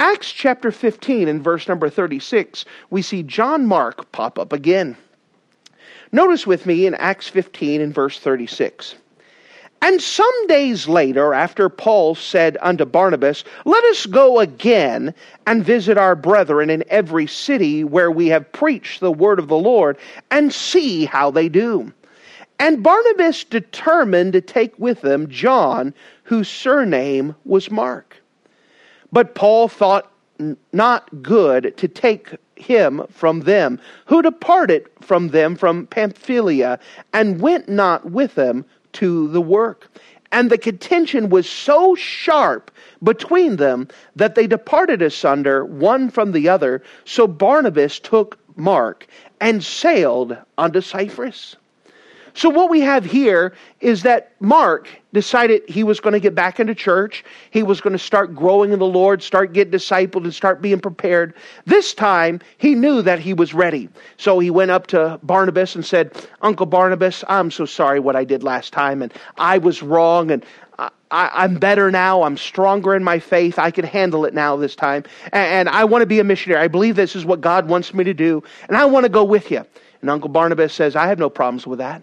Acts 0.00 0.30
chapter 0.30 0.70
15 0.70 1.26
in 1.26 1.42
verse 1.42 1.66
number 1.66 1.90
36, 1.90 2.64
we 2.90 3.02
see 3.02 3.24
John 3.24 3.66
Mark 3.66 4.12
pop 4.12 4.38
up 4.38 4.52
again. 4.52 4.96
Notice 6.12 6.46
with 6.46 6.66
me 6.66 6.86
in 6.86 6.94
Acts 6.94 7.26
15 7.26 7.80
in 7.80 7.92
verse 7.92 8.20
36. 8.20 8.94
And 9.80 10.02
some 10.02 10.46
days 10.48 10.88
later, 10.88 11.34
after 11.34 11.68
Paul 11.68 12.14
said 12.14 12.58
unto 12.60 12.84
Barnabas, 12.84 13.44
Let 13.64 13.84
us 13.84 14.06
go 14.06 14.40
again 14.40 15.14
and 15.46 15.64
visit 15.64 15.96
our 15.96 16.16
brethren 16.16 16.68
in 16.68 16.84
every 16.88 17.26
city 17.26 17.84
where 17.84 18.10
we 18.10 18.26
have 18.28 18.50
preached 18.52 19.00
the 19.00 19.12
word 19.12 19.38
of 19.38 19.48
the 19.48 19.56
Lord, 19.56 19.96
and 20.30 20.52
see 20.52 21.04
how 21.04 21.30
they 21.30 21.48
do. 21.48 21.92
And 22.58 22.82
Barnabas 22.82 23.44
determined 23.44 24.32
to 24.32 24.40
take 24.40 24.76
with 24.78 25.00
them 25.02 25.28
John, 25.28 25.94
whose 26.24 26.48
surname 26.48 27.36
was 27.44 27.70
Mark. 27.70 28.16
But 29.12 29.36
Paul 29.36 29.68
thought 29.68 30.10
not 30.72 31.22
good 31.22 31.76
to 31.76 31.88
take 31.88 32.34
him 32.56 33.02
from 33.10 33.40
them, 33.40 33.80
who 34.06 34.22
departed 34.22 34.88
from 35.00 35.28
them 35.28 35.56
from 35.56 35.86
Pamphylia, 35.86 36.78
and 37.12 37.40
went 37.40 37.68
not 37.68 38.10
with 38.10 38.34
them 38.34 38.64
to 38.94 39.28
the 39.28 39.40
work. 39.40 39.88
And 40.30 40.50
the 40.50 40.58
contention 40.58 41.30
was 41.30 41.48
so 41.48 41.94
sharp 41.94 42.70
between 43.02 43.56
them 43.56 43.88
that 44.16 44.34
they 44.34 44.46
departed 44.46 45.00
asunder 45.00 45.64
one 45.64 46.10
from 46.10 46.32
the 46.32 46.48
other. 46.48 46.82
So 47.04 47.26
Barnabas 47.26 47.98
took 47.98 48.38
Mark 48.56 49.06
and 49.40 49.64
sailed 49.64 50.36
unto 50.58 50.80
Cyprus. 50.80 51.56
So, 52.38 52.48
what 52.48 52.70
we 52.70 52.80
have 52.82 53.04
here 53.04 53.52
is 53.80 54.04
that 54.04 54.30
Mark 54.38 54.88
decided 55.12 55.68
he 55.68 55.82
was 55.82 55.98
going 55.98 56.12
to 56.12 56.20
get 56.20 56.36
back 56.36 56.60
into 56.60 56.72
church. 56.72 57.24
He 57.50 57.64
was 57.64 57.80
going 57.80 57.94
to 57.94 57.98
start 57.98 58.32
growing 58.32 58.70
in 58.70 58.78
the 58.78 58.86
Lord, 58.86 59.24
start 59.24 59.52
getting 59.52 59.72
discipled, 59.72 60.22
and 60.22 60.32
start 60.32 60.62
being 60.62 60.78
prepared. 60.78 61.34
This 61.66 61.92
time, 61.92 62.38
he 62.58 62.76
knew 62.76 63.02
that 63.02 63.18
he 63.18 63.34
was 63.34 63.54
ready. 63.54 63.88
So, 64.18 64.38
he 64.38 64.50
went 64.50 64.70
up 64.70 64.86
to 64.88 65.18
Barnabas 65.24 65.74
and 65.74 65.84
said, 65.84 66.12
Uncle 66.40 66.66
Barnabas, 66.66 67.24
I'm 67.26 67.50
so 67.50 67.66
sorry 67.66 67.98
what 67.98 68.14
I 68.14 68.22
did 68.22 68.44
last 68.44 68.72
time, 68.72 69.02
and 69.02 69.12
I 69.36 69.58
was 69.58 69.82
wrong, 69.82 70.30
and 70.30 70.46
I, 71.10 71.44
am 71.44 71.56
better 71.56 71.90
now. 71.90 72.22
I'm 72.22 72.36
stronger 72.36 72.94
in 72.94 73.02
my 73.02 73.18
faith. 73.18 73.58
I 73.58 73.72
can 73.72 73.84
handle 73.84 74.24
it 74.24 74.32
now 74.32 74.54
this 74.54 74.76
time. 74.76 75.02
And, 75.32 75.66
and 75.66 75.68
I 75.70 75.84
want 75.86 76.02
to 76.02 76.06
be 76.06 76.20
a 76.20 76.24
missionary. 76.24 76.62
I 76.62 76.68
believe 76.68 76.94
this 76.94 77.16
is 77.16 77.24
what 77.24 77.40
God 77.40 77.66
wants 77.66 77.92
me 77.92 78.04
to 78.04 78.14
do, 78.14 78.44
and 78.68 78.76
I 78.76 78.84
want 78.84 79.06
to 79.06 79.10
go 79.10 79.24
with 79.24 79.50
you. 79.50 79.66
And 80.02 80.08
Uncle 80.08 80.28
Barnabas 80.28 80.72
says, 80.72 80.94
I 80.94 81.08
have 81.08 81.18
no 81.18 81.28
problems 81.28 81.66
with 81.66 81.80
that. 81.80 82.00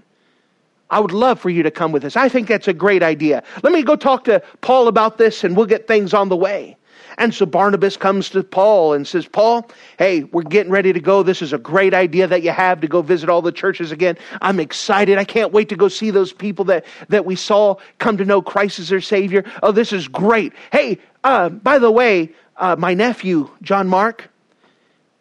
I 0.90 1.00
would 1.00 1.12
love 1.12 1.40
for 1.40 1.50
you 1.50 1.64
to 1.64 1.72
come 1.72 1.92
with 1.92 2.06
us. 2.06 2.16
I 2.16 2.30
think 2.30 2.48
that's 2.48 2.68
a 2.68 2.74
great 2.74 3.02
idea. 3.02 3.44
Let 3.64 3.74
me 3.74 3.84
go 3.84 3.96
talk 3.96 4.26
to 4.26 4.42
Paul 4.62 4.88
about 4.88 5.18
this 5.18 5.44
and 5.44 5.58
we'll 5.58 5.66
get 5.66 5.88
things 5.88 6.14
on 6.14 6.30
the 6.30 6.36
way. 6.36 6.78
And 7.18 7.34
so 7.34 7.46
Barnabas 7.46 7.96
comes 7.96 8.30
to 8.32 8.44
Paul 8.44 8.94
and 8.94 9.08
says, 9.08 9.26
Paul, 9.26 9.70
hey, 9.98 10.24
we're 10.24 10.44
getting 10.44 10.72
ready 10.72 10.92
to 10.92 11.00
go. 11.00 11.24
This 11.24 11.42
is 11.42 11.54
a 11.54 11.58
great 11.58 11.94
idea 11.94 12.28
that 12.28 12.44
you 12.44 12.52
have 12.52 12.82
to 12.82 12.88
go 12.88 13.02
visit 13.02 13.30
all 13.30 13.42
the 13.42 13.52
churches 13.52 13.92
again. 13.92 14.18
I'm 14.42 14.60
excited. 14.60 15.18
I 15.18 15.24
can't 15.24 15.54
wait 15.54 15.70
to 15.70 15.76
go 15.76 15.88
see 15.88 16.12
those 16.12 16.34
people 16.34 16.66
that, 16.66 16.86
that 17.10 17.26
we 17.26 17.36
saw 17.36 17.76
come 18.00 18.18
to 18.18 18.26
know 18.26 18.42
Christ 18.42 18.80
as 18.80 18.90
their 18.90 19.02
Savior. 19.02 19.46
Oh, 19.64 19.72
this 19.72 19.94
is 19.94 20.08
great. 20.08 20.54
Hey, 20.72 21.00
uh, 21.24 21.50
by 21.50 21.80
the 21.80 21.92
way, 21.92 22.34
uh, 22.58 22.76
my 22.78 22.94
nephew, 22.94 23.50
John 23.62 23.88
Mark, 23.88 24.30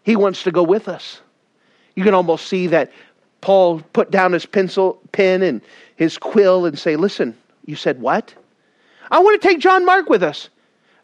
he 0.03 0.17
wants 0.17 0.43
to 0.45 0.51
go 0.51 0.63
with 0.63 0.89
us. 0.89 1.21
You 1.95 2.03
can 2.03 2.15
almost 2.15 2.49
see 2.49 2.69
that 2.69 2.91
Paul 3.45 3.83
put 3.93 4.11
down 4.11 4.33
his 4.33 4.47
pencil, 4.47 4.99
pen, 5.13 5.43
and 5.43 5.61
his 5.97 6.17
quill 6.17 6.65
and 6.65 6.79
say, 6.79 6.97
Listen, 6.97 7.37
you 7.67 7.77
said 7.77 8.01
what? 8.01 8.33
I 9.11 9.19
want 9.19 9.41
to 9.41 9.47
take 9.47 9.59
John 9.59 9.85
Mark 9.85 10.09
with 10.09 10.23
us. 10.23 10.49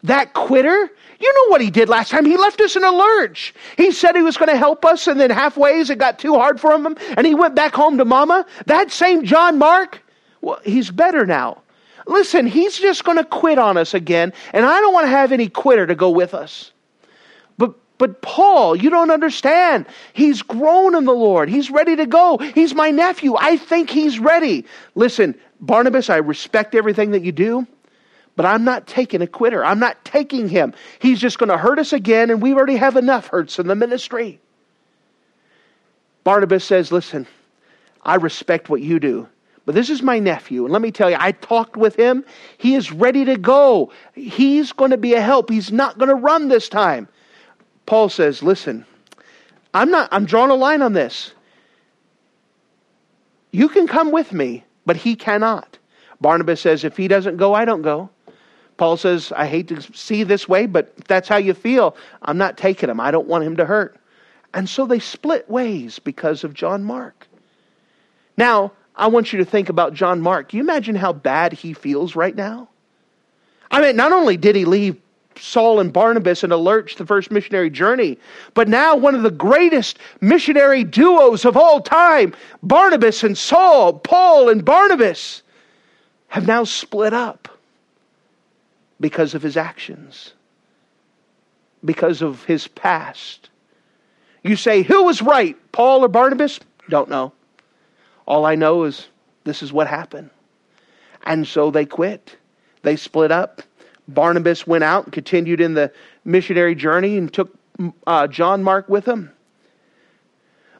That 0.01 0.33
quitter? 0.33 0.89
You 1.19 1.33
know 1.33 1.51
what 1.51 1.61
he 1.61 1.69
did 1.69 1.87
last 1.87 2.09
time? 2.09 2.25
He 2.25 2.37
left 2.37 2.59
us 2.59 2.75
in 2.75 2.83
a 2.83 2.91
lurch. 2.91 3.53
He 3.77 3.91
said 3.91 4.15
he 4.15 4.23
was 4.23 4.37
going 4.37 4.49
to 4.49 4.57
help 4.57 4.83
us, 4.85 5.05
and 5.05 5.19
then 5.19 5.29
halfway 5.29 5.79
it 5.79 5.97
got 5.99 6.17
too 6.17 6.33
hard 6.33 6.59
for 6.59 6.71
him, 6.71 6.97
and 7.15 7.27
he 7.27 7.35
went 7.35 7.53
back 7.53 7.75
home 7.75 7.99
to 7.99 8.05
mama. 8.05 8.47
That 8.65 8.89
same 8.89 9.23
John 9.23 9.59
Mark? 9.59 10.01
Well, 10.41 10.59
he's 10.65 10.89
better 10.89 11.27
now. 11.27 11.61
Listen, 12.07 12.47
he's 12.47 12.79
just 12.79 13.03
going 13.03 13.17
to 13.17 13.23
quit 13.23 13.59
on 13.59 13.77
us 13.77 13.93
again, 13.93 14.33
and 14.51 14.65
I 14.65 14.79
don't 14.79 14.95
want 14.95 15.05
to 15.05 15.11
have 15.11 15.31
any 15.31 15.47
quitter 15.47 15.85
to 15.85 15.93
go 15.93 16.09
with 16.09 16.33
us. 16.33 16.71
But 18.01 18.23
Paul, 18.23 18.75
you 18.75 18.89
don't 18.89 19.11
understand. 19.11 19.85
He's 20.13 20.41
grown 20.41 20.95
in 20.95 21.05
the 21.05 21.13
Lord. 21.13 21.49
He's 21.49 21.69
ready 21.69 21.95
to 21.97 22.07
go. 22.07 22.39
He's 22.39 22.73
my 22.73 22.89
nephew. 22.89 23.35
I 23.37 23.57
think 23.57 23.91
he's 23.91 24.17
ready. 24.17 24.65
Listen, 24.95 25.39
Barnabas, 25.59 26.09
I 26.09 26.15
respect 26.17 26.73
everything 26.73 27.11
that 27.11 27.21
you 27.21 27.31
do, 27.31 27.67
but 28.35 28.47
I'm 28.47 28.63
not 28.63 28.87
taking 28.87 29.21
a 29.21 29.27
quitter. 29.27 29.63
I'm 29.63 29.77
not 29.77 30.03
taking 30.03 30.49
him. 30.49 30.73
He's 30.97 31.19
just 31.19 31.37
going 31.37 31.51
to 31.51 31.59
hurt 31.59 31.77
us 31.77 31.93
again, 31.93 32.31
and 32.31 32.41
we 32.41 32.55
already 32.55 32.77
have 32.77 32.97
enough 32.97 33.27
hurts 33.27 33.59
in 33.59 33.67
the 33.67 33.75
ministry. 33.75 34.41
Barnabas 36.23 36.65
says, 36.65 36.91
Listen, 36.91 37.27
I 38.01 38.15
respect 38.15 38.67
what 38.67 38.81
you 38.81 38.99
do. 38.99 39.29
But 39.67 39.75
this 39.75 39.91
is 39.91 40.01
my 40.01 40.17
nephew, 40.17 40.63
and 40.63 40.73
let 40.73 40.81
me 40.81 40.89
tell 40.89 41.11
you, 41.11 41.17
I 41.19 41.33
talked 41.33 41.77
with 41.77 41.97
him. 41.97 42.25
He 42.57 42.73
is 42.73 42.91
ready 42.91 43.25
to 43.25 43.37
go. 43.37 43.91
He's 44.15 44.71
going 44.71 44.89
to 44.89 44.97
be 44.97 45.13
a 45.13 45.21
help. 45.21 45.51
He's 45.51 45.71
not 45.71 45.99
going 45.99 46.09
to 46.09 46.15
run 46.15 46.47
this 46.47 46.67
time. 46.67 47.07
Paul 47.85 48.09
says, 48.09 48.41
listen, 48.41 48.85
I'm 49.73 49.89
not, 49.89 50.09
I'm 50.11 50.25
drawing 50.25 50.51
a 50.51 50.55
line 50.55 50.81
on 50.81 50.93
this. 50.93 51.33
You 53.51 53.67
can 53.67 53.87
come 53.87 54.11
with 54.11 54.31
me, 54.33 54.63
but 54.85 54.95
he 54.95 55.15
cannot. 55.15 55.77
Barnabas 56.21 56.61
says, 56.61 56.83
if 56.83 56.95
he 56.95 57.07
doesn't 57.07 57.37
go, 57.37 57.53
I 57.53 57.65
don't 57.65 57.81
go. 57.81 58.09
Paul 58.77 58.97
says, 58.97 59.31
I 59.35 59.45
hate 59.45 59.67
to 59.67 59.81
see 59.93 60.23
this 60.23 60.47
way, 60.47 60.65
but 60.65 60.93
if 60.97 61.03
that's 61.05 61.27
how 61.27 61.37
you 61.37 61.53
feel, 61.53 61.95
I'm 62.21 62.37
not 62.37 62.57
taking 62.57 62.89
him. 62.89 62.99
I 62.99 63.11
don't 63.11 63.27
want 63.27 63.43
him 63.43 63.57
to 63.57 63.65
hurt. 63.65 63.97
And 64.53 64.67
so 64.67 64.85
they 64.85 64.99
split 64.99 65.49
ways 65.49 65.99
because 65.99 66.43
of 66.43 66.53
John 66.53 66.83
Mark. 66.83 67.27
Now, 68.37 68.71
I 68.95 69.07
want 69.07 69.31
you 69.31 69.39
to 69.39 69.45
think 69.45 69.69
about 69.69 69.93
John 69.93 70.21
Mark. 70.21 70.49
Can 70.49 70.57
you 70.57 70.63
imagine 70.63 70.95
how 70.95 71.13
bad 71.13 71.53
he 71.53 71.73
feels 71.73 72.15
right 72.15 72.35
now? 72.35 72.69
I 73.69 73.81
mean, 73.81 73.95
not 73.95 74.11
only 74.11 74.37
did 74.37 74.55
he 74.55 74.65
leave 74.65 74.99
Saul 75.37 75.79
and 75.79 75.91
Barnabas 75.91 76.43
and 76.43 76.53
Alert 76.53 76.95
the 76.97 77.05
first 77.05 77.31
missionary 77.31 77.69
journey. 77.69 78.17
But 78.53 78.67
now, 78.67 78.95
one 78.95 79.15
of 79.15 79.23
the 79.23 79.31
greatest 79.31 79.99
missionary 80.19 80.83
duos 80.83 81.45
of 81.45 81.57
all 81.57 81.81
time, 81.81 82.35
Barnabas 82.63 83.23
and 83.23 83.37
Saul, 83.37 83.93
Paul 83.93 84.49
and 84.49 84.63
Barnabas, 84.63 85.43
have 86.27 86.47
now 86.47 86.63
split 86.63 87.13
up 87.13 87.47
because 88.99 89.33
of 89.33 89.41
his 89.41 89.57
actions, 89.57 90.33
because 91.83 92.21
of 92.21 92.43
his 92.45 92.67
past. 92.67 93.49
You 94.43 94.55
say, 94.55 94.83
who 94.83 95.03
was 95.03 95.21
right, 95.21 95.57
Paul 95.71 96.03
or 96.03 96.07
Barnabas? 96.07 96.59
Don't 96.89 97.09
know. 97.09 97.33
All 98.25 98.45
I 98.45 98.55
know 98.55 98.83
is 98.83 99.07
this 99.43 99.61
is 99.61 99.73
what 99.73 99.87
happened. 99.87 100.29
And 101.23 101.47
so 101.47 101.71
they 101.71 101.85
quit. 101.85 102.37
They 102.83 102.95
split 102.95 103.31
up. 103.31 103.61
Barnabas 104.13 104.65
went 104.67 104.83
out 104.83 105.05
and 105.05 105.13
continued 105.13 105.61
in 105.61 105.73
the 105.73 105.91
missionary 106.25 106.75
journey 106.75 107.17
and 107.17 107.31
took 107.31 107.55
uh, 108.07 108.27
John 108.27 108.63
Mark 108.63 108.89
with 108.89 109.05
him. 109.05 109.31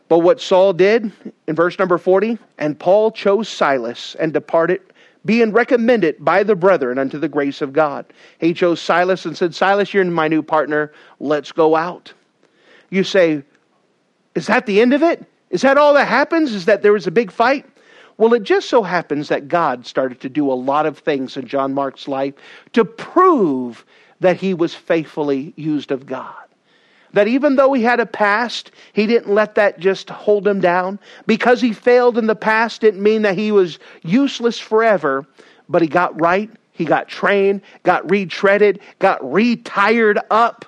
But 0.08 0.20
what 0.20 0.42
Saul 0.42 0.74
did 0.74 1.12
in 1.48 1.56
verse 1.56 1.80
number 1.80 1.98
40, 1.98 2.38
and 2.58 2.78
Paul 2.78 3.12
chose 3.12 3.48
Silas 3.48 4.16
and 4.20 4.34
departed, 4.34 4.82
being 5.24 5.54
recommended 5.54 6.18
by 6.20 6.44
the 6.44 6.56
brethren 6.56 6.98
unto 6.98 7.18
the 7.18 7.30
grace 7.30 7.62
of 7.62 7.72
God. 7.72 8.06
He 8.40 8.54
chose 8.54 8.82
Silas 8.82 9.26
and 9.26 9.38
said, 9.38 9.56
Silas, 9.56 9.94
you're 9.94 10.04
my 10.04 10.28
new 10.28 10.42
partner. 10.44 10.92
Let's 11.20 11.52
go 11.52 11.76
out. 11.76 12.12
You 12.90 13.04
say, 13.04 13.44
Is 14.36 14.48
that 14.48 14.66
the 14.66 14.82
end 14.82 14.94
of 14.94 15.02
it? 15.02 15.24
Is 15.50 15.62
that 15.62 15.78
all 15.78 15.94
that 15.94 16.08
happens? 16.08 16.54
Is 16.54 16.66
that 16.66 16.82
there 16.82 16.94
was 16.94 17.08
a 17.08 17.12
big 17.12 17.32
fight? 17.32 17.66
Well, 18.22 18.36
it 18.36 18.44
just 18.44 18.70
so 18.70 18.84
happens 18.84 19.30
that 19.30 19.48
God 19.48 19.88
started 19.88 20.20
to 20.20 20.30
do 20.30 20.52
a 20.52 20.54
lot 20.54 20.86
of 20.86 21.00
things 21.00 21.38
in 21.38 21.48
John 21.48 21.74
Mark's 21.74 22.08
life 22.08 22.36
to 22.74 22.86
prove 22.86 23.84
that 24.20 24.38
he 24.38 24.54
was 24.54 24.76
faithfully 24.76 25.54
used 25.56 25.90
of 25.90 26.06
God. 26.06 26.36
That 27.14 27.28
even 27.28 27.56
though 27.56 27.74
he 27.74 27.82
had 27.82 28.00
a 28.00 28.06
past, 28.06 28.70
he 28.94 29.08
didn't 29.08 29.34
let 29.34 29.56
that 29.56 29.80
just 29.80 30.12
hold 30.12 30.48
him 30.48 30.62
down. 30.62 31.00
Because 31.26 31.62
he 31.62 31.74
failed 31.74 32.16
in 32.16 32.28
the 32.28 32.36
past 32.36 32.82
didn't 32.82 33.02
mean 33.02 33.24
that 33.24 33.36
he 33.36 33.52
was 33.52 33.80
useless 34.04 34.60
forever, 34.60 35.26
but 35.68 35.82
he 35.82 35.88
got 35.88 36.22
right, 36.22 36.52
he 36.74 36.86
got 36.86 37.08
trained, 37.08 37.62
got 37.82 38.06
retreaded, 38.06 38.82
got 39.00 39.34
retired 39.34 40.20
up, 40.30 40.64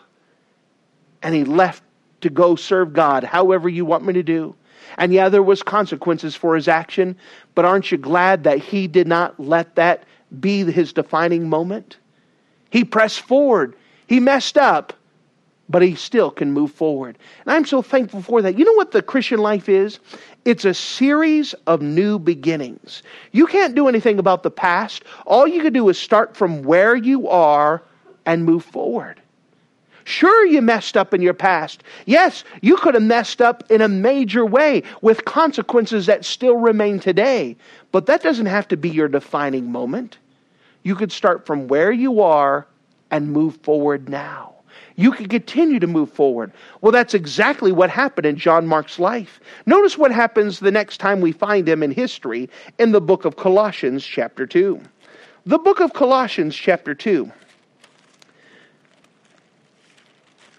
and 1.22 1.36
he 1.36 1.44
left 1.44 1.84
to 2.22 2.32
go 2.32 2.56
serve 2.56 2.94
God 2.94 3.24
however 3.24 3.70
you 3.70 3.86
want 3.86 4.06
me 4.06 4.14
to 4.14 4.24
do. 4.24 4.56
And 4.98 5.14
yeah, 5.14 5.30
there 5.30 5.44
was 5.44 5.64
consequences 5.64 6.36
for 6.36 6.56
his 6.56 6.68
action, 6.68 7.16
but 7.56 7.66
aren't 7.66 7.92
you 7.92 7.98
glad 7.98 8.44
that 8.44 8.60
he 8.60 8.88
did 8.88 9.08
not 9.08 9.40
let 9.40 9.76
that 9.76 10.04
be 10.40 10.64
his 10.64 10.94
defining 10.94 11.50
moment? 11.50 11.98
He 12.70 12.84
pressed 12.84 13.22
forward. 13.22 13.76
He 14.08 14.20
messed 14.20 14.58
up, 14.58 14.94
but 15.70 15.82
he 15.82 15.96
still 15.96 16.32
can 16.32 16.52
move 16.52 16.72
forward. 16.72 17.18
And 17.46 17.54
I'm 17.54 17.66
so 17.66 17.82
thankful 17.82 18.22
for 18.22 18.42
that. 18.42 18.58
You 18.58 18.66
know 18.66 18.74
what 18.74 18.92
the 18.92 19.02
Christian 19.02 19.40
life 19.40 19.70
is? 19.70 20.00
It's 20.46 20.66
a 20.66 20.74
series 20.74 21.54
of 21.68 21.82
new 21.82 22.20
beginnings. 22.20 23.02
You 23.32 23.48
can't 23.48 23.76
do 23.76 23.88
anything 23.88 24.20
about 24.20 24.44
the 24.44 24.52
past. 24.52 25.04
All 25.26 25.48
you 25.48 25.62
can 25.62 25.74
do 25.74 25.88
is 25.90 25.98
start 25.98 26.36
from 26.36 26.64
where 26.64 26.96
you 26.96 27.30
are 27.30 27.82
and 28.26 28.46
move 28.46 28.66
forward. 28.66 29.22
Sure, 30.06 30.46
you 30.46 30.62
messed 30.62 30.98
up 30.98 31.14
in 31.14 31.22
your 31.22 31.34
past. 31.34 31.84
Yes, 32.06 32.44
you 32.62 32.76
could 32.78 32.94
have 32.94 33.04
messed 33.04 33.42
up 33.42 33.64
in 33.72 33.82
a 33.82 33.88
major 33.88 34.46
way 34.46 34.84
with 35.02 35.26
consequences 35.26 36.06
that 36.08 36.26
still 36.26 36.58
remain 36.58 37.00
today. 37.00 37.56
But 37.92 38.06
that 38.08 38.24
doesn't 38.24 38.48
have 38.48 38.68
to 38.70 38.78
be 38.78 38.90
your 38.90 39.08
defining 39.08 39.72
moment. 39.72 40.18
You 40.84 40.96
could 40.96 41.12
start 41.12 41.46
from 41.46 41.68
where 41.68 41.92
you 41.92 42.22
are 42.22 42.68
and 43.12 43.32
move 43.32 43.58
forward 43.58 44.10
now. 44.10 44.54
You 44.96 45.12
can 45.12 45.28
continue 45.28 45.80
to 45.80 45.88
move 45.88 46.12
forward. 46.12 46.52
Well, 46.82 46.92
that's 46.92 47.14
exactly 47.14 47.72
what 47.72 47.90
happened 47.90 48.26
in 48.26 48.36
John 48.36 48.68
Mark's 48.68 49.00
life. 49.00 49.40
Notice 49.66 49.98
what 49.98 50.12
happens 50.12 50.60
the 50.60 50.72
next 50.72 50.98
time 50.98 51.22
we 51.22 51.32
find 51.32 51.68
him 51.68 51.82
in 51.82 51.92
history 51.92 52.50
in 52.78 52.92
the 52.92 53.02
book 53.02 53.26
of 53.26 53.36
Colossians, 53.36 54.06
chapter 54.06 54.46
2. 54.46 54.80
The 55.46 55.60
book 55.60 55.80
of 55.80 55.94
Colossians, 55.94 56.56
chapter 56.56 56.94
2. 56.94 57.32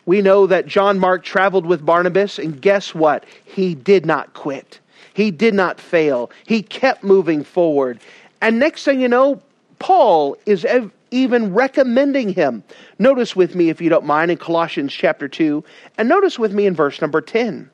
We 0.06 0.20
know 0.20 0.46
that 0.46 0.66
John 0.66 0.98
Mark 0.98 1.24
traveled 1.24 1.64
with 1.64 1.84
Barnabas, 1.84 2.38
and 2.38 2.60
guess 2.60 2.94
what? 2.94 3.24
He 3.44 3.74
did 3.74 4.04
not 4.04 4.34
quit. 4.34 4.80
He 5.14 5.30
did 5.30 5.54
not 5.54 5.80
fail. 5.80 6.30
He 6.46 6.62
kept 6.62 7.02
moving 7.02 7.44
forward. 7.44 8.00
And 8.40 8.58
next 8.58 8.84
thing 8.84 9.00
you 9.00 9.08
know, 9.08 9.40
Paul 9.78 10.36
is 10.44 10.66
even 11.10 11.54
recommending 11.54 12.32
him. 12.32 12.64
Notice 12.98 13.34
with 13.34 13.54
me, 13.54 13.70
if 13.70 13.80
you 13.80 13.88
don't 13.88 14.04
mind, 14.04 14.30
in 14.30 14.36
Colossians 14.36 14.92
chapter 14.92 15.28
2, 15.28 15.64
and 15.96 16.08
notice 16.08 16.38
with 16.38 16.52
me 16.52 16.66
in 16.66 16.74
verse 16.74 17.00
number 17.00 17.20
10. 17.20 17.70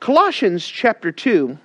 Colossians 0.00 0.66
chapter 0.66 1.10
2. 1.10 1.58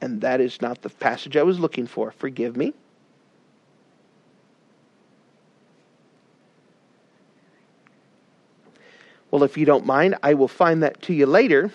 And 0.00 0.20
that 0.20 0.40
is 0.40 0.60
not 0.60 0.82
the 0.82 0.90
passage 0.90 1.36
I 1.36 1.42
was 1.42 1.58
looking 1.58 1.86
for. 1.86 2.10
Forgive 2.10 2.56
me. 2.56 2.74
Well, 9.34 9.42
if 9.42 9.58
you 9.58 9.66
don't 9.66 9.84
mind, 9.84 10.14
I 10.22 10.34
will 10.34 10.46
find 10.46 10.80
that 10.84 11.02
to 11.02 11.12
you 11.12 11.26
later. 11.26 11.72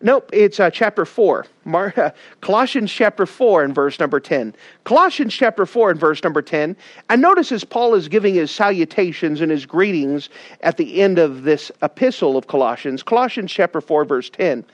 Nope, 0.00 0.30
it's 0.32 0.58
uh, 0.58 0.70
chapter 0.70 1.04
4. 1.04 1.44
Mar- 1.66 1.92
uh, 1.94 2.10
Colossians 2.40 2.90
chapter 2.90 3.26
4 3.26 3.64
and 3.64 3.74
verse 3.74 4.00
number 4.00 4.18
10. 4.18 4.54
Colossians 4.84 5.34
chapter 5.34 5.66
4 5.66 5.90
and 5.90 6.00
verse 6.00 6.24
number 6.24 6.40
10. 6.40 6.74
And 7.10 7.20
notice 7.20 7.52
as 7.52 7.64
Paul 7.64 7.94
is 7.94 8.08
giving 8.08 8.32
his 8.32 8.50
salutations 8.50 9.42
and 9.42 9.52
his 9.52 9.66
greetings 9.66 10.30
at 10.62 10.78
the 10.78 11.02
end 11.02 11.18
of 11.18 11.42
this 11.42 11.70
epistle 11.82 12.38
of 12.38 12.46
Colossians, 12.46 13.02
Colossians 13.02 13.52
chapter 13.52 13.82
4, 13.82 14.06
verse 14.06 14.30
10. 14.30 14.64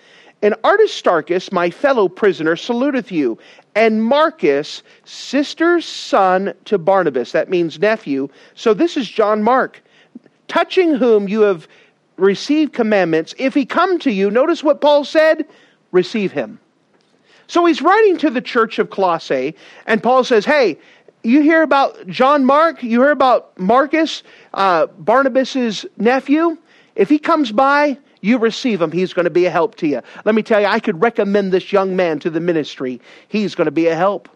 And 0.43 0.55
Aristarchus, 0.65 1.51
my 1.51 1.71
fellow 1.71 2.09
prisoner, 2.09 2.55
saluteth 2.55 3.11
you, 3.11 3.37
and 3.75 4.05
Marcus, 4.05 4.85
sister's 5.05 5.85
son 5.85 6.55
to 6.67 6.79
Barnabas. 6.79 7.33
That 7.33 7.51
means 7.51 7.81
nephew. 7.81 8.29
So 8.55 8.75
this 8.75 8.97
is 8.97 9.09
John 9.09 9.43
Mark, 9.43 9.83
touching 10.49 10.95
whom 10.95 11.29
you 11.29 11.43
have 11.43 11.69
received 12.17 12.73
commandments, 12.73 13.35
if 13.39 13.55
he 13.55 13.65
come 13.65 13.99
to 14.01 14.11
you, 14.11 14.31
notice 14.31 14.63
what 14.63 14.81
Paul 14.81 15.05
said, 15.05 15.47
receive 15.93 16.33
him. 16.33 16.59
So 17.47 17.65
he's 17.65 17.83
writing 17.83 18.19
to 18.19 18.31
the 18.31 18.41
church 18.41 18.79
of 18.79 18.91
Colossae, 18.91 19.55
and 19.87 20.03
Paul 20.03 20.25
says, 20.25 20.45
Hey, 20.45 20.79
you 21.23 21.43
hear 21.43 21.63
about 21.63 22.07
John 22.07 22.45
Mark? 22.45 22.83
You 22.83 23.03
hear 23.03 23.11
about 23.11 23.59
Marcus, 23.59 24.23
uh, 24.55 24.87
Barnabas's 24.87 25.85
nephew? 25.97 26.57
If 26.95 27.09
he 27.09 27.19
comes 27.19 27.53
by, 27.53 27.99
you 28.21 28.39
receive 28.39 28.81
him. 28.81 28.91
He's 28.91 29.13
going 29.13 29.25
to 29.25 29.31
be 29.31 29.45
a 29.45 29.51
help 29.51 29.75
to 29.77 29.87
you. 29.87 30.01
Let 30.25 30.35
me 30.35 30.43
tell 30.43 30.61
you, 30.61 30.67
I 30.67 30.81
could 30.81 31.01
recommend 31.01 31.53
this 31.53 31.73
young 31.73 31.97
man 31.97 32.19
to 32.21 32.31
the 32.31 32.41
ministry. 32.41 33.01
He's 33.29 33.55
going 33.55 33.67
to 33.67 33.73
be 33.73 33.87
a 33.87 33.95
help. 33.95 34.29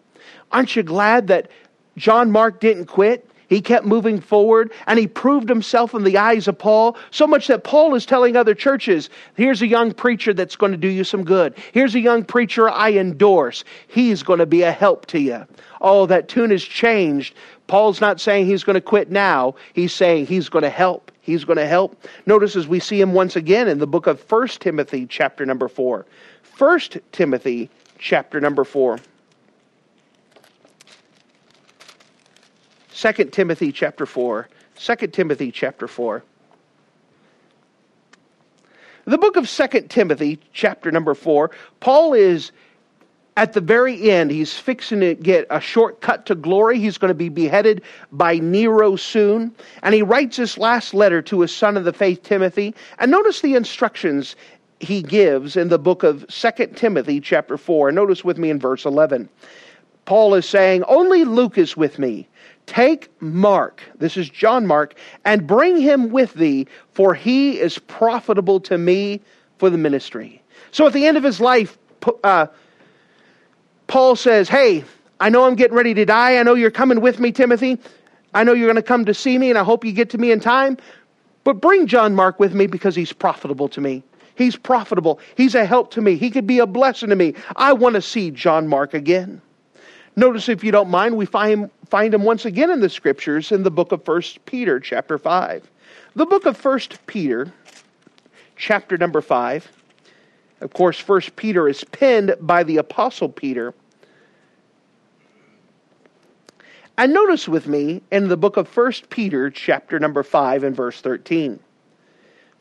Aren't 0.51 0.75
you 0.75 0.83
glad 0.83 1.27
that 1.27 1.49
John 1.97 2.31
Mark 2.31 2.59
didn't 2.59 2.85
quit? 2.85 3.27
He 3.51 3.59
kept 3.59 3.85
moving 3.85 4.21
forward 4.21 4.71
and 4.87 4.97
he 4.97 5.07
proved 5.07 5.49
himself 5.49 5.93
in 5.93 6.05
the 6.05 6.17
eyes 6.17 6.47
of 6.47 6.57
Paul, 6.57 6.95
so 7.09 7.27
much 7.27 7.47
that 7.47 7.65
Paul 7.65 7.93
is 7.95 8.05
telling 8.05 8.37
other 8.37 8.55
churches, 8.55 9.09
here's 9.35 9.61
a 9.61 9.67
young 9.67 9.91
preacher 9.93 10.33
that's 10.33 10.55
going 10.55 10.71
to 10.71 10.77
do 10.77 10.87
you 10.87 11.03
some 11.03 11.25
good. 11.25 11.53
Here's 11.73 11.93
a 11.93 11.99
young 11.99 12.23
preacher 12.23 12.69
I 12.69 12.93
endorse. 12.93 13.65
He's 13.89 14.23
going 14.23 14.39
to 14.39 14.45
be 14.45 14.61
a 14.61 14.71
help 14.71 15.05
to 15.07 15.19
you. 15.19 15.45
Oh, 15.81 16.05
that 16.05 16.29
tune 16.29 16.51
has 16.51 16.63
changed. 16.63 17.35
Paul's 17.67 17.99
not 17.99 18.21
saying 18.21 18.45
he's 18.45 18.63
going 18.63 18.75
to 18.75 18.81
quit 18.81 19.11
now. 19.11 19.55
He's 19.73 19.91
saying 19.91 20.27
he's 20.27 20.47
going 20.47 20.63
to 20.63 20.69
help. 20.69 21.11
He's 21.19 21.43
going 21.43 21.57
to 21.57 21.67
help. 21.67 22.07
Notice 22.25 22.55
as 22.55 22.69
we 22.69 22.79
see 22.79 23.01
him 23.01 23.11
once 23.11 23.35
again 23.35 23.67
in 23.67 23.79
the 23.79 23.87
book 23.87 24.07
of 24.07 24.21
1 24.31 24.47
Timothy, 24.61 25.05
chapter 25.05 25.45
number 25.45 25.67
4. 25.67 26.05
1 26.57 26.79
Timothy, 27.11 27.69
chapter 27.99 28.39
number 28.39 28.63
4. 28.63 28.97
2 33.01 33.11
Timothy 33.25 33.71
chapter 33.71 34.05
4. 34.05 34.47
2 34.75 34.95
Timothy 35.07 35.51
chapter 35.51 35.87
4. 35.87 36.23
The 39.05 39.17
book 39.17 39.37
of 39.37 39.49
2 39.49 39.67
Timothy, 39.89 40.39
chapter 40.53 40.91
number 40.91 41.15
4, 41.15 41.49
Paul 41.79 42.13
is 42.13 42.51
at 43.37 43.53
the 43.53 43.61
very 43.61 44.11
end, 44.11 44.29
he's 44.29 44.59
fixing 44.59 44.99
to 44.99 45.15
get 45.15 45.47
a 45.49 45.59
shortcut 45.59 46.27
to 46.27 46.35
glory. 46.35 46.77
He's 46.77 46.99
going 46.99 47.09
to 47.09 47.15
be 47.15 47.29
beheaded 47.29 47.81
by 48.11 48.37
Nero 48.37 48.95
soon. 48.95 49.55
And 49.81 49.95
he 49.95 50.03
writes 50.03 50.37
this 50.37 50.59
last 50.59 50.93
letter 50.93 51.23
to 51.23 51.41
his 51.41 51.55
son 51.55 51.77
of 51.77 51.85
the 51.85 51.93
faith, 51.93 52.21
Timothy. 52.21 52.75
And 52.99 53.09
notice 53.09 53.41
the 53.41 53.55
instructions 53.55 54.35
he 54.79 55.01
gives 55.01 55.57
in 55.57 55.69
the 55.69 55.79
book 55.79 56.03
of 56.03 56.27
2 56.27 56.51
Timothy, 56.75 57.19
chapter 57.19 57.57
4. 57.57 57.91
Notice 57.91 58.23
with 58.23 58.37
me 58.37 58.51
in 58.51 58.59
verse 58.59 58.85
11. 58.85 59.27
Paul 60.05 60.33
is 60.33 60.47
saying, 60.47 60.83
Only 60.87 61.23
Luke 61.23 61.57
is 61.57 61.77
with 61.77 61.99
me. 61.99 62.27
Take 62.65 63.09
Mark, 63.21 63.81
this 63.97 64.15
is 64.15 64.29
John 64.29 64.65
Mark, 64.65 64.95
and 65.25 65.45
bring 65.45 65.79
him 65.79 66.09
with 66.09 66.33
thee, 66.35 66.67
for 66.93 67.13
he 67.13 67.59
is 67.59 67.77
profitable 67.79 68.59
to 68.61 68.77
me 68.77 69.19
for 69.57 69.69
the 69.69 69.77
ministry. 69.77 70.41
So 70.71 70.87
at 70.87 70.93
the 70.93 71.05
end 71.05 71.17
of 71.17 71.23
his 71.23 71.41
life, 71.41 71.77
uh, 72.23 72.47
Paul 73.87 74.15
says, 74.15 74.47
Hey, 74.47 74.85
I 75.19 75.29
know 75.29 75.43
I'm 75.45 75.55
getting 75.55 75.75
ready 75.75 75.93
to 75.93 76.05
die. 76.05 76.37
I 76.37 76.43
know 76.43 76.53
you're 76.53 76.71
coming 76.71 77.01
with 77.01 77.19
me, 77.19 77.31
Timothy. 77.31 77.77
I 78.33 78.43
know 78.43 78.53
you're 78.53 78.67
going 78.67 78.75
to 78.77 78.81
come 78.81 79.05
to 79.05 79.13
see 79.13 79.37
me, 79.37 79.49
and 79.49 79.59
I 79.59 79.63
hope 79.63 79.83
you 79.83 79.91
get 79.91 80.09
to 80.11 80.17
me 80.17 80.31
in 80.31 80.39
time. 80.39 80.77
But 81.43 81.59
bring 81.59 81.87
John 81.87 82.15
Mark 82.15 82.39
with 82.39 82.53
me 82.53 82.67
because 82.67 82.95
he's 82.95 83.11
profitable 83.11 83.67
to 83.69 83.81
me. 83.81 84.03
He's 84.35 84.55
profitable. 84.55 85.19
He's 85.35 85.55
a 85.55 85.65
help 85.65 85.91
to 85.91 86.01
me. 86.01 86.15
He 86.15 86.31
could 86.31 86.47
be 86.47 86.59
a 86.59 86.65
blessing 86.65 87.09
to 87.09 87.15
me. 87.15 87.33
I 87.55 87.73
want 87.73 87.95
to 87.95 88.01
see 88.01 88.31
John 88.31 88.67
Mark 88.67 88.93
again. 88.93 89.41
Notice, 90.21 90.49
if 90.49 90.63
you 90.63 90.71
don't 90.71 90.91
mind, 90.91 91.17
we 91.17 91.25
find, 91.25 91.71
find 91.89 92.13
him 92.13 92.21
once 92.21 92.45
again 92.45 92.69
in 92.69 92.79
the 92.79 92.89
scriptures 92.89 93.51
in 93.51 93.63
the 93.63 93.71
book 93.71 93.91
of 93.91 94.07
1 94.07 94.21
Peter, 94.45 94.79
chapter 94.79 95.17
5. 95.17 95.67
The 96.15 96.27
book 96.27 96.45
of 96.45 96.63
1 96.63 96.79
Peter, 97.07 97.51
chapter 98.55 98.99
number 98.99 99.21
5. 99.21 99.71
Of 100.61 100.73
course, 100.73 100.99
1 101.07 101.21
Peter 101.35 101.67
is 101.67 101.83
penned 101.85 102.35
by 102.39 102.61
the 102.61 102.77
Apostle 102.77 103.29
Peter. 103.29 103.73
And 106.99 107.11
notice 107.13 107.47
with 107.47 107.65
me 107.65 108.03
in 108.11 108.27
the 108.27 108.37
book 108.37 108.57
of 108.57 108.77
1 108.77 108.93
Peter, 109.09 109.49
chapter 109.49 109.97
number 109.97 110.21
5, 110.21 110.63
and 110.63 110.75
verse 110.75 111.01
13. 111.01 111.59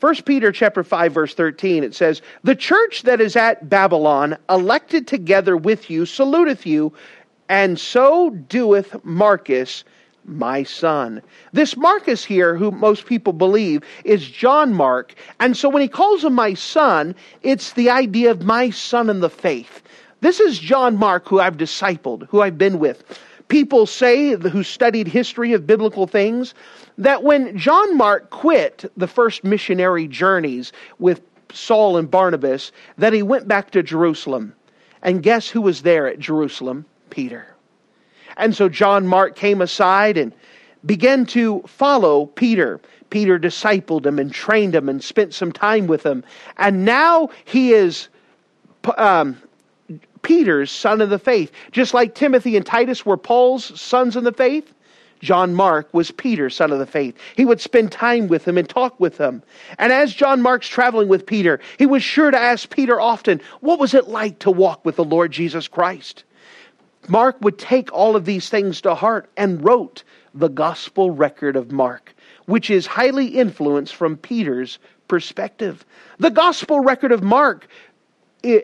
1 0.01 0.15
Peter 0.23 0.51
chapter 0.51 0.83
5 0.83 1.13
verse 1.13 1.35
13 1.35 1.85
it 1.85 1.95
says 1.95 2.23
the 2.43 2.55
church 2.55 3.03
that 3.03 3.21
is 3.21 3.37
at 3.37 3.69
Babylon 3.69 4.35
elected 4.49 5.07
together 5.07 5.59
with 5.59 5.91
you 5.91 6.07
saluteth 6.07 6.65
you 6.65 6.91
and 7.51 7.81
so 7.81 8.31
doeth 8.31 9.05
Marcus, 9.05 9.83
my 10.25 10.63
son. 10.63 11.21
This 11.53 11.77
Marcus 11.77 12.25
here, 12.25 12.55
who 12.55 12.71
most 12.71 13.07
people 13.07 13.33
believe, 13.33 13.83
is 14.05 14.31
John 14.31 14.73
Mark. 14.73 15.17
And 15.41 15.57
so 15.57 15.69
when 15.69 15.83
he 15.83 15.89
calls 15.89 16.23
him 16.23 16.33
my 16.33 16.55
son, 16.55 17.13
it's 17.43 17.73
the 17.73 17.91
idea 17.91 18.31
of 18.31 18.45
my 18.45 18.71
son 18.71 19.11
in 19.11 19.19
the 19.19 19.29
faith. 19.29 19.83
This 20.21 20.39
is 20.39 20.61
John 20.61 20.97
Mark, 20.97 21.27
who 21.27 21.41
I've 21.41 21.57
discipled, 21.57 22.29
who 22.29 22.41
I've 22.41 22.57
been 22.57 22.79
with. 22.79 23.03
People 23.49 23.85
say, 23.85 24.37
who 24.37 24.63
studied 24.63 25.09
history 25.09 25.53
of 25.53 25.67
biblical 25.67 26.07
things, 26.07 26.55
that 26.99 27.25
when 27.25 27.59
John 27.59 27.97
Mark 27.97 28.31
quit 28.31 28.85
the 28.97 29.09
first 29.09 29.43
missionary 29.43 30.07
journeys 30.07 30.71
with 31.01 31.21
Saul 31.53 31.97
and 31.97 32.09
Barnabas, 32.09 32.71
that 32.99 33.13
he 33.13 33.25
went 33.25 33.49
back 33.49 33.73
to 33.73 33.83
Jerusalem. 33.83 34.55
And 35.03 35.21
guess 35.21 35.49
who 35.49 35.63
was 35.63 35.83
there 35.83 36.07
at 36.07 36.21
Jerusalem? 36.21 36.85
Peter. 37.11 37.47
And 38.37 38.55
so 38.55 38.69
John 38.69 39.07
Mark 39.07 39.37
came 39.37 39.61
aside 39.61 40.17
and 40.17 40.33
began 40.85 41.27
to 41.27 41.63
follow 41.67 42.27
Peter. 42.27 42.81
Peter 43.11 43.39
discipled 43.39 44.07
him 44.07 44.19
and 44.19 44.33
trained 44.33 44.75
him 44.75 44.89
and 44.89 45.03
spent 45.03 45.35
some 45.35 45.53
time 45.53 45.87
with 45.87 46.05
him. 46.05 46.25
And 46.57 46.85
now 46.85 47.31
he 47.45 47.73
is 47.73 48.09
um, 48.97 49.37
Peter's 50.23 50.71
son 50.71 51.01
of 51.01 51.11
the 51.11 51.19
faith. 51.19 51.51
Just 51.73 51.93
like 51.93 52.15
Timothy 52.15 52.57
and 52.57 52.65
Titus 52.65 53.05
were 53.05 53.17
Paul's 53.17 53.79
sons 53.81 54.17
in 54.17 54.25
the 54.25 54.33
faith, 54.33 54.73
John 55.21 55.55
Mark 55.55 55.93
was 55.93 56.11
Peter's 56.11 56.57
son 56.57 56.73
of 56.73 56.79
the 56.79 56.87
faith. 56.87 57.15
He 57.37 57.45
would 57.45 57.61
spend 57.61 57.93
time 57.93 58.29
with 58.29 58.47
him 58.49 58.57
and 58.57 58.69
talk 58.69 58.99
with 58.99 59.19
him. 59.19 59.43
And 59.79 59.93
as 59.93 60.15
John 60.15 60.41
Mark's 60.41 60.69
traveling 60.69 61.09
with 61.09 61.27
Peter, 61.27 61.61
he 61.79 61.85
was 61.85 62.03
sure 62.03 62.31
to 62.31 62.39
ask 62.39 62.71
Peter 62.71 62.99
often, 63.01 63.41
What 63.61 63.79
was 63.79 63.93
it 63.93 64.09
like 64.09 64.39
to 64.41 64.51
walk 64.51 64.85
with 64.85 64.97
the 64.97 65.05
Lord 65.05 65.31
Jesus 65.31 65.69
Christ? 65.69 66.25
Mark 67.11 67.37
would 67.41 67.59
take 67.59 67.93
all 67.93 68.15
of 68.17 68.25
these 68.25 68.49
things 68.49 68.81
to 68.83 68.95
heart 68.95 69.29
and 69.37 69.65
wrote 69.65 70.05
the 70.33 70.49
gospel 70.49 71.11
record 71.11 71.57
of 71.57 71.73
Mark, 71.73 72.15
which 72.47 72.71
is 72.71 72.87
highly 72.87 73.27
influenced 73.27 73.97
from 73.97 74.17
Peter's 74.17 74.79
perspective. 75.09 75.85
The 76.19 76.31
gospel 76.31 76.81
record 76.81 77.11
of 77.11 77.23
Mark, 77.23 77.67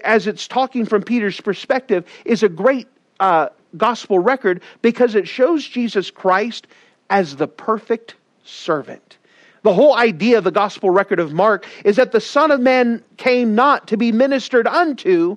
as 0.04 0.26
it's 0.26 0.46
talking 0.46 0.86
from 0.86 1.02
Peter's 1.02 1.40
perspective, 1.40 2.06
is 2.24 2.42
a 2.42 2.48
great 2.48 2.86
uh, 3.18 3.48
gospel 3.76 4.20
record 4.20 4.62
because 4.80 5.14
it 5.14 5.26
shows 5.26 5.66
Jesus 5.66 6.10
Christ 6.10 6.68
as 7.10 7.36
the 7.36 7.48
perfect 7.48 8.14
servant. 8.44 9.18
The 9.62 9.74
whole 9.74 9.96
idea 9.96 10.38
of 10.38 10.44
the 10.44 10.52
gospel 10.52 10.90
record 10.90 11.18
of 11.18 11.32
Mark 11.32 11.66
is 11.84 11.96
that 11.96 12.12
the 12.12 12.20
Son 12.20 12.52
of 12.52 12.60
Man 12.60 13.02
came 13.16 13.56
not 13.56 13.88
to 13.88 13.96
be 13.96 14.12
ministered 14.12 14.68
unto, 14.68 15.36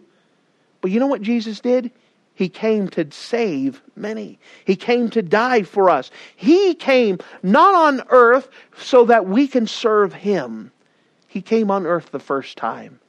but 0.82 0.92
you 0.92 1.00
know 1.00 1.08
what 1.08 1.24
Jesus 1.24 1.60
did? 1.60 1.90
He 2.40 2.48
came 2.48 2.88
to 2.92 3.06
save 3.12 3.82
many. 3.98 4.40
He 4.64 4.78
came 4.78 5.10
to 5.10 5.22
die 5.22 5.64
for 5.64 5.90
us. 5.90 6.10
He 6.38 6.74
came 6.74 7.18
not 7.44 7.76
on 7.76 8.02
earth 8.12 8.48
so 8.78 9.04
that 9.08 9.28
we 9.28 9.46
can 9.46 9.68
serve 9.68 10.14
Him. 10.14 10.72
He 11.28 11.42
came 11.42 11.70
on 11.70 11.86
earth 11.86 12.12
the 12.12 12.20
first 12.20 12.58
time 12.58 13.02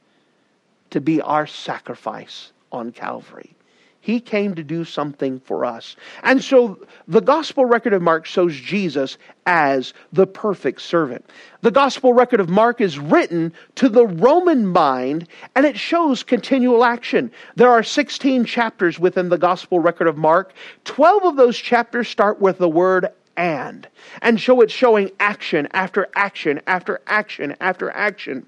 to 0.90 1.00
be 1.00 1.20
our 1.20 1.46
sacrifice 1.46 2.50
on 2.72 2.90
Calvary. 2.90 3.54
He 4.02 4.18
came 4.18 4.54
to 4.54 4.62
do 4.62 4.84
something 4.84 5.40
for 5.40 5.64
us. 5.64 5.94
And 6.22 6.42
so 6.42 6.78
the 7.06 7.20
gospel 7.20 7.66
record 7.66 7.92
of 7.92 8.00
Mark 8.00 8.24
shows 8.24 8.56
Jesus 8.56 9.18
as 9.44 9.92
the 10.12 10.26
perfect 10.26 10.80
servant. 10.80 11.28
The 11.60 11.70
gospel 11.70 12.14
record 12.14 12.40
of 12.40 12.48
Mark 12.48 12.80
is 12.80 12.98
written 12.98 13.52
to 13.74 13.90
the 13.90 14.06
Roman 14.06 14.66
mind 14.66 15.28
and 15.54 15.66
it 15.66 15.76
shows 15.76 16.22
continual 16.22 16.82
action. 16.82 17.30
There 17.56 17.70
are 17.70 17.82
16 17.82 18.46
chapters 18.46 18.98
within 18.98 19.28
the 19.28 19.38
gospel 19.38 19.80
record 19.80 20.06
of 20.06 20.16
Mark. 20.16 20.54
12 20.84 21.24
of 21.24 21.36
those 21.36 21.58
chapters 21.58 22.08
start 22.08 22.40
with 22.40 22.56
the 22.56 22.68
word 22.68 23.08
and 23.40 23.88
and 24.20 24.38
show 24.38 24.60
it's 24.60 24.72
showing 24.72 25.10
action 25.18 25.66
after 25.72 26.08
action 26.14 26.60
after 26.66 27.00
action 27.06 27.56
after 27.60 27.90
action. 27.92 28.46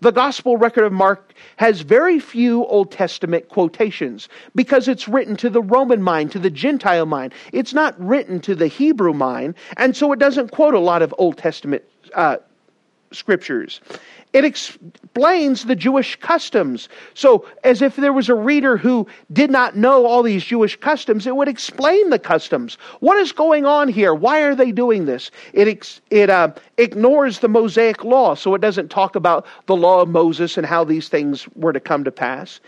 The 0.00 0.10
gospel 0.10 0.56
record 0.56 0.82
of 0.82 0.92
Mark 0.92 1.32
has 1.58 1.82
very 1.82 2.18
few 2.18 2.66
Old 2.66 2.90
Testament 2.90 3.48
quotations 3.48 4.28
because 4.56 4.88
it's 4.88 5.06
written 5.06 5.36
to 5.36 5.48
the 5.48 5.62
Roman 5.62 6.02
mind, 6.02 6.32
to 6.32 6.40
the 6.40 6.50
Gentile 6.50 7.06
mind. 7.06 7.32
It's 7.52 7.72
not 7.72 7.94
written 8.04 8.40
to 8.40 8.56
the 8.56 8.66
Hebrew 8.66 9.12
mind, 9.12 9.54
and 9.76 9.96
so 9.96 10.10
it 10.12 10.18
doesn't 10.18 10.50
quote 10.50 10.74
a 10.74 10.80
lot 10.80 11.02
of 11.02 11.14
Old 11.18 11.38
Testament 11.38 11.84
uh, 12.14 12.38
scriptures. 13.14 13.80
It 14.32 14.44
explains 14.44 15.64
the 15.64 15.76
Jewish 15.76 16.16
customs. 16.16 16.88
So, 17.12 17.46
as 17.64 17.82
if 17.82 17.96
there 17.96 18.12
was 18.12 18.28
a 18.28 18.34
reader 18.34 18.76
who 18.78 19.06
did 19.32 19.50
not 19.50 19.76
know 19.76 20.06
all 20.06 20.22
these 20.22 20.42
Jewish 20.44 20.76
customs, 20.76 21.26
it 21.26 21.36
would 21.36 21.48
explain 21.48 22.08
the 22.10 22.18
customs. 22.18 22.78
What 23.00 23.18
is 23.18 23.32
going 23.32 23.66
on 23.66 23.88
here? 23.88 24.14
Why 24.14 24.40
are 24.40 24.54
they 24.54 24.72
doing 24.72 25.04
this? 25.04 25.30
It, 25.52 25.68
ex- 25.68 26.00
it 26.10 26.30
uh, 26.30 26.52
ignores 26.78 27.40
the 27.40 27.48
Mosaic 27.48 28.04
law, 28.04 28.34
so 28.34 28.54
it 28.54 28.60
doesn't 28.62 28.88
talk 28.88 29.16
about 29.16 29.46
the 29.66 29.76
law 29.76 30.00
of 30.00 30.08
Moses 30.08 30.56
and 30.56 30.66
how 30.66 30.82
these 30.84 31.08
things 31.08 31.46
were 31.54 31.72
to 31.72 31.80
come 31.80 32.04
to 32.04 32.10
pass. 32.10 32.60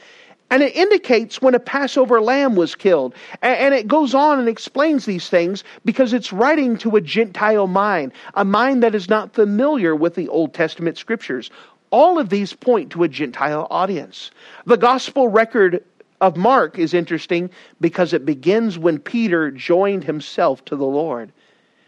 And 0.51 0.63
it 0.63 0.77
indicates 0.77 1.43
when 1.43 1.55
a 1.55 1.61
Passover 1.61 2.21
lamb 2.21 2.55
was 2.55 2.75
killed. 2.75 3.15
And 3.43 3.75
it 3.75 3.89
goes 3.89 4.15
on 4.15 4.39
and 4.39 4.49
explains 4.49 5.05
these 5.05 5.29
things 5.29 5.65
because 5.85 6.13
it's 6.13 6.33
writing 6.33 6.77
to 6.79 6.97
a 6.97 7.01
Gentile 7.01 7.67
mind, 7.67 8.13
a 8.35 8.45
mind 8.45 8.83
that 8.83 8.95
is 8.95 9.09
not 9.09 9.35
familiar 9.35 9.97
with 9.97 10.15
the 10.15 10.29
Old 10.29 10.55
Testament 10.55 10.99
scriptures. 10.99 11.51
All 11.91 12.19
of 12.19 12.29
these 12.29 12.53
point 12.53 12.91
to 12.91 13.03
a 13.05 13.09
Gentile 13.09 13.67
audience. 13.71 14.31
The 14.67 14.77
gospel 14.77 15.29
record 15.29 15.83
of 16.21 16.37
Mark 16.37 16.79
is 16.79 16.95
interesting 16.95 17.51
because 17.81 18.13
it 18.13 18.25
begins 18.25 18.79
when 18.79 18.99
Peter 18.99 19.51
joined 19.51 20.05
himself 20.05 20.65
to 20.67 20.77
the 20.77 20.87
Lord. 20.87 21.33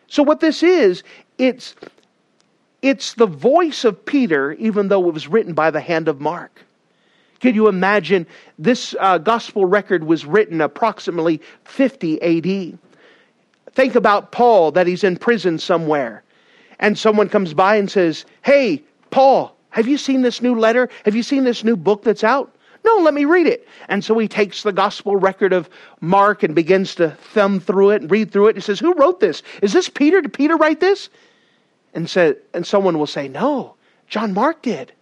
So 0.08 0.22
what 0.22 0.40
this 0.40 0.62
is, 0.62 1.02
it's 1.38 1.74
it's 2.82 3.14
the 3.14 3.26
voice 3.26 3.84
of 3.84 4.04
Peter 4.04 4.52
even 4.54 4.88
though 4.88 5.08
it 5.08 5.14
was 5.14 5.26
written 5.28 5.54
by 5.54 5.70
the 5.70 5.80
hand 5.80 6.08
of 6.08 6.20
Mark. 6.20 6.65
Can 7.40 7.54
you 7.54 7.68
imagine? 7.68 8.26
This 8.58 8.94
uh, 8.98 9.18
gospel 9.18 9.66
record 9.66 10.04
was 10.04 10.24
written 10.24 10.60
approximately 10.60 11.40
50 11.64 12.22
AD. 12.22 12.78
Think 13.72 13.94
about 13.94 14.32
Paul, 14.32 14.72
that 14.72 14.86
he's 14.86 15.04
in 15.04 15.16
prison 15.16 15.58
somewhere, 15.58 16.22
and 16.78 16.98
someone 16.98 17.28
comes 17.28 17.52
by 17.52 17.76
and 17.76 17.90
says, 17.90 18.24
Hey, 18.42 18.82
Paul, 19.10 19.54
have 19.70 19.86
you 19.86 19.98
seen 19.98 20.22
this 20.22 20.40
new 20.40 20.58
letter? 20.58 20.88
Have 21.04 21.14
you 21.14 21.22
seen 21.22 21.44
this 21.44 21.62
new 21.62 21.76
book 21.76 22.02
that's 22.02 22.24
out? 22.24 22.56
No, 22.86 22.96
let 23.02 23.14
me 23.14 23.24
read 23.24 23.46
it. 23.46 23.66
And 23.88 24.04
so 24.04 24.16
he 24.16 24.28
takes 24.28 24.62
the 24.62 24.72
gospel 24.72 25.16
record 25.16 25.52
of 25.52 25.68
Mark 26.00 26.44
and 26.44 26.54
begins 26.54 26.94
to 26.94 27.10
thumb 27.10 27.58
through 27.58 27.90
it 27.90 28.02
and 28.02 28.10
read 28.10 28.30
through 28.30 28.46
it. 28.46 28.56
He 28.56 28.62
says, 28.62 28.78
Who 28.78 28.94
wrote 28.94 29.20
this? 29.20 29.42
Is 29.60 29.72
this 29.72 29.88
Peter? 29.88 30.22
Did 30.22 30.32
Peter 30.32 30.56
write 30.56 30.80
this? 30.80 31.10
And, 31.92 32.08
said, 32.08 32.36
and 32.54 32.66
someone 32.66 32.98
will 32.98 33.06
say, 33.06 33.26
No, 33.28 33.74
John 34.06 34.32
Mark 34.32 34.62
did. 34.62 34.92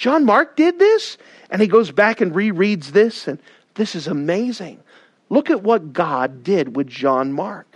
John 0.00 0.24
Mark 0.24 0.56
did 0.56 0.78
this? 0.78 1.18
And 1.50 1.60
he 1.60 1.68
goes 1.68 1.90
back 1.90 2.22
and 2.22 2.32
rereads 2.32 2.92
this, 2.92 3.28
and 3.28 3.38
this 3.74 3.94
is 3.94 4.06
amazing. 4.06 4.80
Look 5.28 5.50
at 5.50 5.62
what 5.62 5.92
God 5.92 6.42
did 6.42 6.74
with 6.74 6.86
John 6.86 7.34
Mark. 7.34 7.66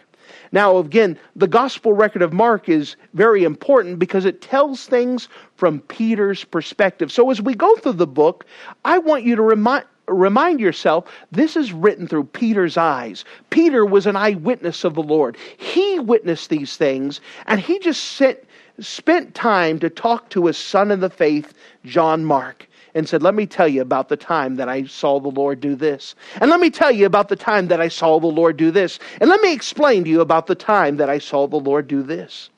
Now, 0.51 0.79
again, 0.79 1.19
the 1.37 1.47
gospel 1.47 1.93
record 1.93 2.23
of 2.23 2.33
Mark 2.33 2.67
is 2.67 2.97
very 3.13 3.45
important 3.45 3.99
because 3.99 4.25
it 4.25 4.41
tells 4.41 4.87
things 4.87 5.29
from 5.57 5.81
Peter's 5.81 6.45
perspective. 6.45 7.13
So, 7.13 7.31
as 7.31 7.43
we 7.43 7.55
go 7.55 7.77
through 7.77 7.93
the 7.93 8.07
book, 8.07 8.47
I 8.87 8.97
want 8.97 9.25
you 9.25 9.37
to 9.37 9.43
remind, 9.43 9.85
remind 10.09 10.61
yourself 10.61 11.05
this 11.31 11.57
is 11.57 11.75
written 11.75 12.09
through 12.09 12.25
Peter's 12.25 12.79
eyes. 12.79 13.27
Peter 13.51 13.85
was 13.85 14.07
an 14.07 14.17
eyewitness 14.17 14.83
of 14.85 14.95
the 14.95 15.03
Lord. 15.03 15.37
He 15.59 15.99
witnessed 15.99 16.49
these 16.49 16.79
things, 16.79 17.21
and 17.47 17.61
he 17.61 17.79
just 17.81 18.03
sent, 18.03 18.39
spent 18.81 19.35
time 19.35 19.79
to 19.81 19.91
talk 19.91 20.31
to 20.31 20.47
his 20.47 20.57
son 20.57 20.91
in 20.91 21.01
the 21.01 21.11
faith, 21.11 21.55
John 21.85 22.25
Mark, 22.25 22.69
and 22.95 23.09
said, 23.09 23.23
Let 23.23 23.35
me 23.35 23.47
tell 23.47 23.69
you 23.69 23.83
about 23.83 24.09
the 24.09 24.17
time 24.17 24.57
that 24.57 24.69
I 24.69 24.85
saw 24.85 25.21
the 25.21 25.29
Lord 25.29 25.61
do 25.61 25.75
this. 25.75 26.15
And 26.41 26.51
let 26.51 26.61
me 26.61 26.71
tell 26.71 26.91
you 26.91 27.07
about 27.07 27.29
the 27.29 27.37
time 27.37 27.69
that 27.69 27.81
I 27.81 27.89
saw 27.89 28.19
the 28.19 28.27
Lord 28.27 28.57
do 28.57 28.71
this. 28.71 28.99
And 29.21 29.31
let 29.31 29.41
me 29.41 29.53
explain 29.53 30.05
to 30.05 30.11
you 30.11 30.21
about 30.21 30.47
the 30.47 30.55
time 30.55 30.97
that 30.97 31.11
I 31.11 31.19
saw 31.19 31.47
the 31.47 31.57
Lord 31.57 31.89
do 31.89 32.03
this. 32.03 32.51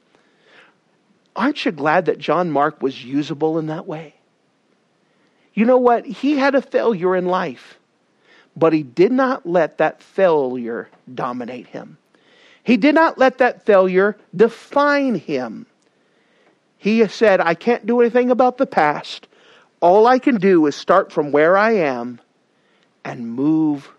Aren't 1.34 1.64
you 1.64 1.72
glad 1.72 2.06
that 2.06 2.18
John 2.18 2.50
Mark 2.50 2.82
was 2.82 3.04
usable 3.04 3.58
in 3.58 3.66
that 3.66 3.86
way? 3.86 4.14
You 5.52 5.64
know 5.64 5.78
what? 5.78 6.06
He 6.06 6.36
had 6.36 6.54
a 6.54 6.62
failure 6.62 7.16
in 7.16 7.26
life, 7.26 7.78
but 8.56 8.72
he 8.72 8.82
did 8.82 9.12
not 9.12 9.46
let 9.46 9.78
that 9.78 10.02
failure 10.02 10.88
dominate 11.14 11.66
him. 11.66 11.98
He 12.62 12.76
did 12.76 12.94
not 12.94 13.16
let 13.16 13.38
that 13.38 13.64
failure 13.64 14.16
define 14.34 15.14
him. 15.14 15.66
He 16.78 17.06
said, 17.08 17.40
I 17.40 17.54
can't 17.54 17.86
do 17.86 18.00
anything 18.00 18.30
about 18.30 18.58
the 18.58 18.66
past. 18.66 19.28
All 19.80 20.06
I 20.06 20.18
can 20.18 20.36
do 20.36 20.66
is 20.66 20.76
start 20.76 21.12
from 21.12 21.32
where 21.32 21.56
I 21.56 21.72
am 21.72 22.20
and 23.04 23.28
move 23.28 23.90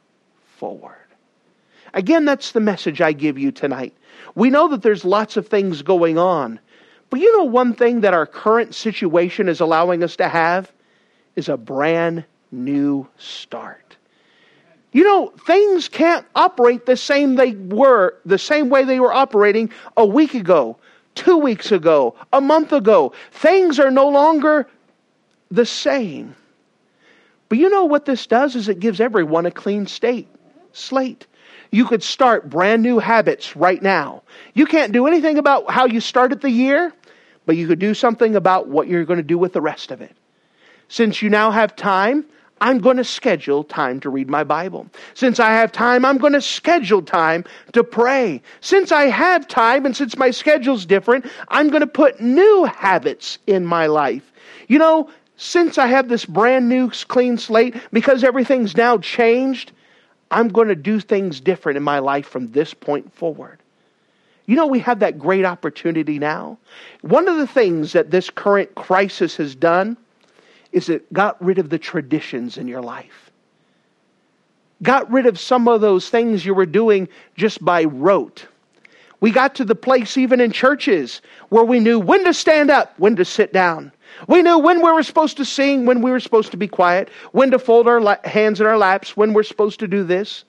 forward. 0.58 0.96
Again, 1.94 2.26
that's 2.26 2.52
the 2.52 2.60
message 2.60 3.02
I 3.02 3.14
give 3.14 3.38
you 3.38 3.52
tonight. 3.52 3.96
We 4.36 4.50
know 4.50 4.68
that 4.70 4.82
there's 4.82 5.06
lots 5.06 5.38
of 5.38 5.48
things 5.48 5.82
going 5.82 6.18
on. 6.18 6.60
But 7.10 7.22
you 7.22 7.38
know 7.38 7.46
one 7.46 7.74
thing 7.74 8.02
that 8.02 8.14
our 8.14 8.26
current 8.26 8.76
situation 8.76 9.48
is 9.48 9.60
allowing 9.60 10.04
us 10.04 10.16
to 10.18 10.28
have 10.28 10.72
is 11.36 11.50
a 11.50 11.58
brand 11.58 12.26
new 12.52 13.08
start. 13.18 13.96
You 14.92 15.04
know, 15.04 15.34
things 15.46 15.90
can't 15.90 16.26
operate 16.36 16.86
the 16.86 16.98
same 16.98 17.36
they 17.36 17.52
were, 17.52 18.16
the 18.26 18.38
same 18.38 18.70
way 18.70 18.84
they 18.84 19.00
were 19.00 19.14
operating 19.14 19.72
a 19.96 20.06
week 20.06 20.34
ago, 20.34 20.78
two 21.18 21.38
weeks 21.38 21.72
ago, 21.72 22.16
a 22.32 22.40
month 22.40 22.72
ago. 22.72 23.12
Things 23.32 23.80
are 23.80 23.92
no 23.92 24.08
longer 24.08 24.68
the 25.52 25.66
same. 25.66 26.36
But 27.50 27.58
you 27.58 27.70
know 27.70 27.86
what 27.86 28.06
this 28.06 28.28
does 28.28 28.56
is 28.56 28.70
it 28.70 28.80
gives 28.80 29.02
everyone 29.02 29.46
a 29.46 29.52
clean 29.52 29.88
state, 29.88 30.28
slate. 30.72 31.26
You 31.72 31.86
could 31.86 32.04
start 32.04 32.50
brand 32.50 32.84
new 32.84 33.00
habits 33.00 33.56
right 33.56 33.82
now. 33.82 34.24
You 34.54 34.66
can't 34.66 34.94
do 34.94 35.08
anything 35.08 35.38
about 35.38 35.70
how 35.70 35.86
you 35.86 36.00
started 36.00 36.42
the 36.42 36.52
year, 36.52 36.94
but 37.46 37.58
you 37.58 37.68
could 37.68 37.80
do 37.80 37.94
something 37.94 38.36
about 38.36 38.68
what 38.68 38.88
you're 38.88 39.06
going 39.06 39.18
to 39.18 39.24
do 39.24 39.38
with 39.38 39.54
the 39.54 39.62
rest 39.62 39.92
of 39.92 40.02
it. 40.02 40.16
Since 40.88 41.22
you 41.22 41.30
now 41.30 41.52
have 41.52 41.76
time, 41.76 42.26
I'm 42.62 42.80
going 42.80 42.98
to 42.98 43.04
schedule 43.04 43.64
time 43.64 44.00
to 44.02 44.10
read 44.10 44.30
my 44.30 44.44
Bible. 44.44 44.88
Since 45.14 45.40
I 45.40 45.52
have 45.52 45.72
time, 45.72 46.06
I'm 46.06 46.18
going 46.18 46.34
to 46.34 46.42
schedule 46.42 47.02
time 47.02 47.46
to 47.74 47.84
pray. 47.84 48.42
Since 48.62 48.92
I 48.92 49.06
have 49.06 49.48
time 49.48 49.86
and 49.86 49.96
since 49.96 50.18
my 50.18 50.32
schedule's 50.32 50.86
different, 50.86 51.26
I'm 51.50 51.70
going 51.70 51.82
to 51.82 51.88
put 51.88 52.20
new 52.20 52.66
habits 52.66 53.38
in 53.48 53.66
my 53.66 53.88
life. 53.88 54.32
You 54.68 54.80
know, 54.80 55.10
since 55.38 55.78
I 55.78 55.88
have 55.88 56.10
this 56.10 56.26
brand 56.26 56.68
new 56.68 56.90
clean 57.08 57.38
slate, 57.38 57.76
because 57.94 58.24
everything's 58.24 58.76
now 58.76 58.98
changed, 58.98 59.72
I'm 60.32 60.50
going 60.50 60.68
to 60.68 60.76
do 60.76 61.00
things 61.00 61.40
different 61.40 61.78
in 61.78 61.84
my 61.84 62.00
life 62.00 62.28
from 62.28 62.52
this 62.52 62.74
point 62.74 63.14
forward. 63.14 63.60
You 64.48 64.56
know, 64.56 64.66
we 64.66 64.80
have 64.80 65.00
that 65.00 65.20
great 65.20 65.46
opportunity 65.46 66.20
now. 66.20 66.58
One 67.02 67.28
of 67.28 67.38
the 67.38 67.48
things 67.48 67.94
that 67.94 68.12
this 68.12 68.30
current 68.30 68.74
crisis 68.76 69.36
has 69.38 69.56
done 69.56 69.98
is 70.72 70.90
it 70.90 71.12
got 71.14 71.44
rid 71.44 71.58
of 71.58 71.70
the 71.70 71.80
traditions 71.80 72.58
in 72.58 72.68
your 72.68 72.82
life. 72.82 73.32
Got 74.84 75.12
rid 75.12 75.26
of 75.26 75.40
some 75.40 75.68
of 75.68 75.82
those 75.82 76.10
things 76.10 76.46
you 76.46 76.54
were 76.54 76.66
doing 76.66 77.08
just 77.36 77.64
by 77.64 77.84
rote. 77.86 78.46
We 79.20 79.32
got 79.32 79.56
to 79.56 79.66
the 79.66 79.76
place, 79.76 80.18
even 80.18 80.40
in 80.40 80.52
churches, 80.52 81.22
where 81.50 81.64
we 81.64 81.80
knew 81.80 82.00
when 82.00 82.24
to 82.26 82.34
stand 82.34 82.70
up, 82.70 82.94
when 83.00 83.16
to 83.16 83.26
sit 83.26 83.52
down. 83.52 83.92
We 84.28 84.44
knew 84.44 84.60
when 84.60 84.78
we 84.78 84.92
were 84.92 85.04
supposed 85.04 85.38
to 85.38 85.46
sing, 85.46 85.86
when 85.86 86.02
we 86.02 86.12
were 86.12 86.20
supposed 86.20 86.52
to 86.52 86.58
be 86.58 86.68
quiet, 86.68 87.10
when 87.32 87.52
to 87.52 87.60
fold 87.60 87.88
our 87.88 88.00
la- 88.00 88.18
hands 88.24 88.62
in 88.62 88.68
our 88.68 88.78
laps, 88.78 89.18
when 89.18 89.34
we're 89.34 89.44
supposed 89.44 89.80
to 89.80 89.88
do 89.88 90.04
this. 90.04 90.44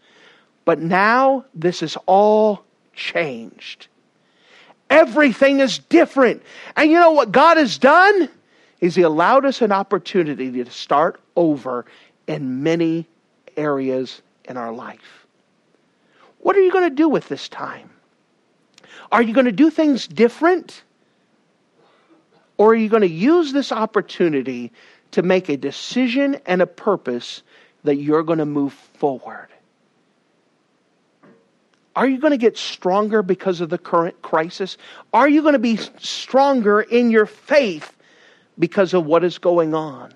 But 0.66 0.80
now 0.80 1.46
this 1.54 1.82
is 1.82 1.96
all 2.04 2.64
changed. 2.92 3.88
Everything 4.90 5.60
is 5.60 5.78
different. 5.78 6.42
And 6.76 6.90
you 6.90 6.98
know 6.98 7.12
what 7.12 7.32
God 7.32 7.56
has 7.56 7.78
done? 7.78 8.28
Is 8.80 8.94
He 8.94 9.02
allowed 9.02 9.44
us 9.44 9.62
an 9.62 9.72
opportunity 9.72 10.50
to 10.50 10.70
start 10.70 11.20
over 11.36 11.84
in 12.26 12.62
many 12.62 13.06
areas 13.56 14.22
in 14.44 14.56
our 14.56 14.72
life. 14.72 15.26
What 16.40 16.56
are 16.56 16.60
you 16.60 16.72
going 16.72 16.88
to 16.88 16.94
do 16.94 17.08
with 17.08 17.28
this 17.28 17.48
time? 17.48 17.90
Are 19.10 19.22
you 19.22 19.34
going 19.34 19.46
to 19.46 19.52
do 19.52 19.70
things 19.70 20.06
different? 20.06 20.82
Or 22.56 22.70
are 22.70 22.76
you 22.76 22.88
going 22.88 23.02
to 23.02 23.08
use 23.08 23.52
this 23.52 23.72
opportunity 23.72 24.72
to 25.12 25.22
make 25.22 25.48
a 25.48 25.56
decision 25.56 26.38
and 26.46 26.60
a 26.60 26.66
purpose 26.66 27.42
that 27.84 27.96
you're 27.96 28.22
going 28.22 28.38
to 28.38 28.46
move 28.46 28.72
forward? 28.72 29.48
Are 31.96 32.06
you 32.06 32.18
going 32.18 32.32
to 32.32 32.38
get 32.38 32.56
stronger 32.56 33.22
because 33.22 33.60
of 33.60 33.70
the 33.70 33.78
current 33.78 34.20
crisis? 34.22 34.76
Are 35.12 35.28
you 35.28 35.42
going 35.42 35.54
to 35.54 35.58
be 35.58 35.78
stronger 35.98 36.80
in 36.80 37.10
your 37.10 37.26
faith 37.26 37.92
because 38.58 38.94
of 38.94 39.06
what 39.06 39.24
is 39.24 39.38
going 39.38 39.74
on? 39.74 40.12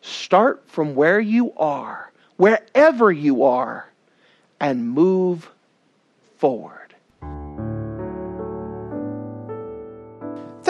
Start 0.00 0.62
from 0.66 0.94
where 0.94 1.20
you 1.20 1.52
are, 1.56 2.12
wherever 2.36 3.10
you 3.10 3.44
are, 3.44 3.88
and 4.60 4.88
move 4.88 5.50
forward. 6.36 6.83